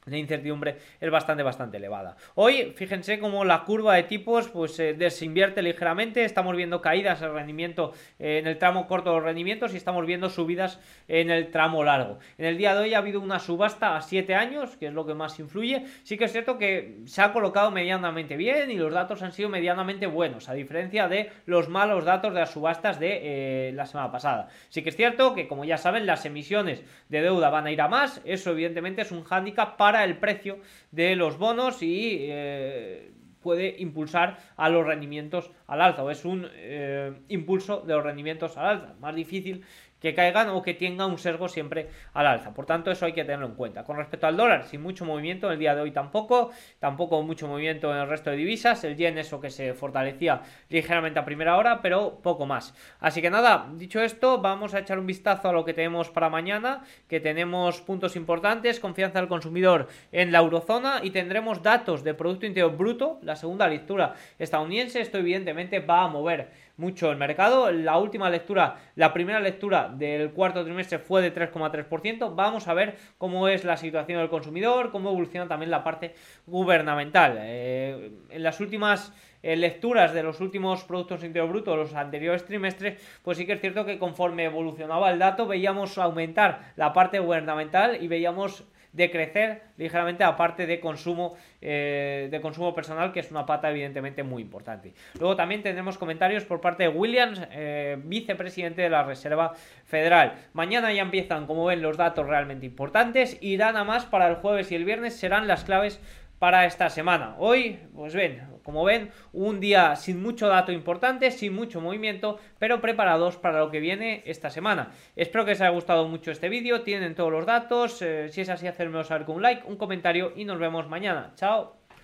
la 0.07 0.19
incertidumbre 0.19 0.77
es 1.01 1.11
bastante, 1.11 1.43
bastante 1.43 1.79
elevada. 1.79 2.17
Hoy, 2.37 2.73
fíjense 2.77 3.19
cómo 3.19 3.45
la 3.45 3.65
curva 3.65 3.97
de 3.97 4.05
tipos 4.05 4.49
pues 4.49 4.79
eh, 4.79 4.95
desinvierte 4.95 5.63
ligeramente, 5.63 6.25
estamos 6.25 6.57
viendo 6.57 6.81
caídas 6.81 7.23
en 7.23 7.35
rendimiento 7.35 7.93
eh, 8.21 8.39
en 8.39 8.47
el 8.47 8.57
tramo 8.57 8.87
corto 8.87 9.11
de 9.11 9.17
los 9.17 9.25
rendimientos 9.25 9.75
y 9.75 9.77
estamos 9.77 10.07
viendo 10.07 10.31
subidas 10.31 10.79
en 11.09 11.31
el 11.31 11.51
tramo 11.51 11.83
largo. 11.83 12.21
En 12.39 12.47
el 12.47 12.57
día 12.57 12.75
de 12.75 12.83
hoy 12.83 12.95
ha 12.95 12.99
habido 12.99 13.21
una 13.21 13.41
subasta 13.41 13.97
a 13.97 14.01
7 14.01 14.33
años, 14.37 14.77
que 14.77 14.87
es 14.87 14.93
lo 14.93 15.07
que 15.07 15.15
más 15.15 15.41
influye. 15.41 15.85
Sí 16.05 16.17
que 16.17 16.27
es 16.27 16.33
cierto 16.33 16.57
que 16.57 17.01
se 17.07 17.23
ha 17.23 17.33
colocado 17.33 17.73
medianamente 17.73 18.37
bien 18.37 18.71
y 18.71 18.77
los 18.77 18.93
datos 18.93 19.23
han 19.23 19.33
sido 19.33 19.49
medianamente 19.49 20.07
buenos, 20.07 20.49
a 20.49 20.55
diferencia 20.55 21.09
de 21.09 21.33
los 21.47 21.69
malos 21.69 22.05
datos 22.05 22.33
de 22.33 22.41
las 22.41 22.53
subastas 22.53 23.01
de 23.01 23.69
eh, 23.69 23.73
la 23.73 23.87
semana 23.87 24.13
pasada. 24.13 24.51
Sí 24.69 24.83
que 24.83 24.91
es 24.91 24.97
cierto 24.97 25.35
que, 25.35 25.49
como 25.49 25.65
ya 25.65 25.79
saben, 25.79 26.07
las 26.07 26.25
emisiones 26.27 26.85
de 27.09 27.23
deuda 27.23 27.51
van 27.51 27.67
a 27.67 27.73
ir 27.73 27.81
a 27.81 27.89
más, 27.89 28.21
eso 28.25 28.53
evidentemente 28.53 29.03
es 29.03 29.11
un 29.11 29.25
hándicap 29.25 29.77
para 29.77 29.96
el 30.05 30.19
precio 30.19 30.59
de 30.91 31.17
los 31.17 31.39
bonos 31.39 31.83
y 31.83 32.19
eh, 32.29 33.13
puede 33.41 33.77
impulsar 33.79 34.39
a 34.57 34.69
los 34.69 34.85
rendimientos 34.85 35.53
al 35.69 35.81
alza 35.81 36.03
o 36.03 36.11
es 36.11 36.25
un 36.25 36.49
eh, 36.53 37.13
impulso 37.29 37.81
de 37.81 37.95
los 37.95 38.03
rendimientos 38.03 38.57
al 38.57 38.67
alza. 38.67 38.95
Más 38.99 39.15
difícil 39.15 39.65
que 40.07 40.15
caigan 40.15 40.51
o 40.55 40.63
que 40.63 40.75
tenga 40.75 41.05
un 41.05 41.19
sesgo 41.19 41.49
siempre 41.49 41.91
al 42.15 42.29
alza. 42.29 42.55
Por 42.55 42.65
tanto, 42.65 42.93
eso 42.93 43.07
hay 43.07 43.13
que 43.13 43.25
tenerlo 43.25 43.47
en 43.47 43.55
cuenta. 43.55 43.83
Con 43.83 43.97
respecto 43.97 44.29
al 44.29 44.37
dólar, 44.37 44.65
sin 44.65 44.81
mucho 44.81 45.05
movimiento 45.05 45.49
en 45.49 45.55
el 45.55 45.59
día 45.59 45.75
de 45.75 45.81
hoy 45.81 45.91
tampoco, 45.91 46.53
tampoco 46.79 47.21
mucho 47.25 47.49
movimiento 47.49 47.91
en 47.91 48.03
el 48.03 48.09
resto 48.09 48.31
de 48.31 48.37
divisas, 48.37 48.85
el 48.85 48.97
yen 48.97 49.19
eso 49.19 49.41
que 49.41 49.51
se 49.51 49.75
fortalecía 49.75 50.43
ligeramente 50.69 51.19
a 51.19 51.25
primera 51.25 51.57
hora, 51.57 51.83
pero 51.83 52.21
poco 52.23 52.47
más. 52.47 52.73
Así 53.01 53.21
que 53.21 53.31
nada, 53.31 53.69
dicho 53.75 54.01
esto, 54.01 54.41
vamos 54.41 54.75
a 54.75 54.79
echar 54.79 55.01
un 55.01 55.07
vistazo 55.07 55.49
a 55.49 55.53
lo 55.53 55.65
que 55.65 55.75
tenemos 55.75 56.11
para 56.11 56.31
mañana, 56.31 56.85
que 57.09 57.19
tenemos 57.19 57.81
puntos 57.81 58.15
importantes, 58.15 58.79
confianza 58.79 59.19
del 59.19 59.27
consumidor 59.27 59.89
en 60.13 60.31
la 60.31 60.39
eurozona 60.39 61.01
y 61.03 61.11
tendremos 61.11 61.65
datos 61.65 62.05
de 62.05 62.15
Producto 62.15 62.47
Interior 62.47 62.77
Bruto, 62.77 63.19
la 63.23 63.35
segunda 63.35 63.67
lectura 63.67 64.15
estadounidense, 64.39 65.01
esto 65.01 65.19
evidentemente 65.19 65.81
va 65.81 66.05
a 66.05 66.09
mover 66.09 66.53
mucho 66.77 67.11
el 67.11 67.17
mercado. 67.17 67.71
La 67.71 67.99
última 67.99 68.31
lectura, 68.31 68.79
la 68.95 69.13
primera 69.13 69.41
lectura 69.41 69.89
del 69.89 70.31
cuarto 70.33 70.65
trimestre 70.65 70.99
fue 70.99 71.23
de 71.23 71.35
3,3%. 71.35 72.35
Vamos 72.35 72.69
a 72.69 72.75
ver 72.75 72.97
cómo 73.19 73.49
es 73.49 73.65
la 73.65 73.77
situación 73.77 74.19
del 74.19 74.29
consumidor, 74.29 74.91
cómo 74.91 75.11
evoluciona 75.11 75.49
también 75.49 75.71
la 75.71 75.85
parte 75.85 76.15
gubernamental. 76.47 77.39
Eh, 77.41 78.11
en 78.31 78.43
las 78.43 78.61
últimas 78.61 79.13
eh, 79.43 79.57
lecturas 79.57 80.13
de 80.13 80.23
los 80.23 80.41
últimos 80.41 80.85
productos 80.85 81.23
interior 81.23 81.49
brutos, 81.49 81.77
los 81.77 81.95
anteriores 81.95 82.45
trimestres, 82.45 83.01
pues 83.23 83.39
sí 83.39 83.47
que 83.47 83.53
es 83.53 83.61
cierto 83.61 83.85
que 83.85 83.99
conforme 83.99 84.45
evolucionaba 84.45 85.11
el 85.11 85.19
dato 85.19 85.47
veíamos 85.47 85.99
aumentar 85.99 86.73
la 86.77 86.93
parte 86.93 87.19
gubernamental 87.21 88.03
y 88.03 88.09
veíamos 88.09 88.65
de 88.97 89.11
crecer 89.11 89.63
ligeramente 89.77 90.25
aparte 90.25 90.67
de 90.67 90.81
consumo, 90.81 91.37
eh, 91.61 92.29
de 92.31 92.41
consumo 92.41 92.75
personal, 92.75 93.13
que 93.13 93.21
es 93.21 93.31
una 93.31 93.45
pata 93.45 93.71
evidentemente 93.71 94.23
muy 94.23 94.43
importante. 94.43 94.95
Luego 95.21 95.37
también 95.37 95.63
tendremos 95.63 95.99
comentarios 95.99 96.45
por 96.45 96.61
parte 96.61 96.85
de 96.85 96.89
Williams, 96.89 97.43
eh, 97.53 97.99
vicepresidente 98.03 98.83
de 98.83 98.91
la 98.91 99.05
Reserva 99.05 99.53
Federal. 99.85 100.35
Mañana 100.55 100.93
ya 100.93 101.03
empiezan, 101.03 101.47
como 101.47 101.67
ven, 101.67 101.83
los 101.83 101.97
datos 101.99 102.27
realmente 102.27 102.65
importantes. 102.65 103.37
Irán 103.43 103.77
a 103.77 103.85
más 103.85 104.07
para 104.07 104.29
el 104.29 104.37
jueves 104.37 104.73
y 104.73 104.75
el 104.75 104.85
viernes 104.85 105.15
serán 105.15 105.47
las 105.47 105.65
claves 105.65 106.01
para 106.39 106.67
esta 106.67 106.91
semana. 106.91 107.35
Hoy, 107.39 107.79
pues 107.95 108.15
ven, 108.15 108.43
como 108.63 108.85
ven, 108.85 109.11
un 109.33 109.61
día 109.61 109.97
sin 109.97 110.23
mucho 110.23 110.49
dato 110.49 110.73
importante, 110.73 111.31
sin 111.31 111.55
mucho 111.55 111.81
movimiento, 111.81 112.39
pero 112.59 112.81
preparados 112.81 113.37
para 113.37 113.61
lo 113.61 113.71
que 113.71 113.81
viene 113.81 114.23
esta 114.27 114.51
semana. 114.51 114.91
Espero 115.15 115.45
que 115.45 115.53
os 115.53 115.61
haya 115.61 115.71
gustado 115.71 116.09
mucho 116.09 116.31
este 116.31 116.49
vídeo, 116.49 116.83
tienen 116.83 117.15
todos 117.15 117.33
los 117.33 117.47
datos, 117.47 118.03
eh, 118.03 118.29
si 118.31 118.43
es 118.43 118.49
así, 118.49 118.67
hacérmelo 118.67 119.05
saber 119.05 119.25
con 119.25 119.37
un 119.37 119.43
like, 119.43 119.67
un 119.67 119.77
comentario 119.77 120.33
y 120.37 120.45
nos 120.45 120.59
vemos 120.59 120.89
mañana. 120.89 121.33
Chao. 121.37 121.86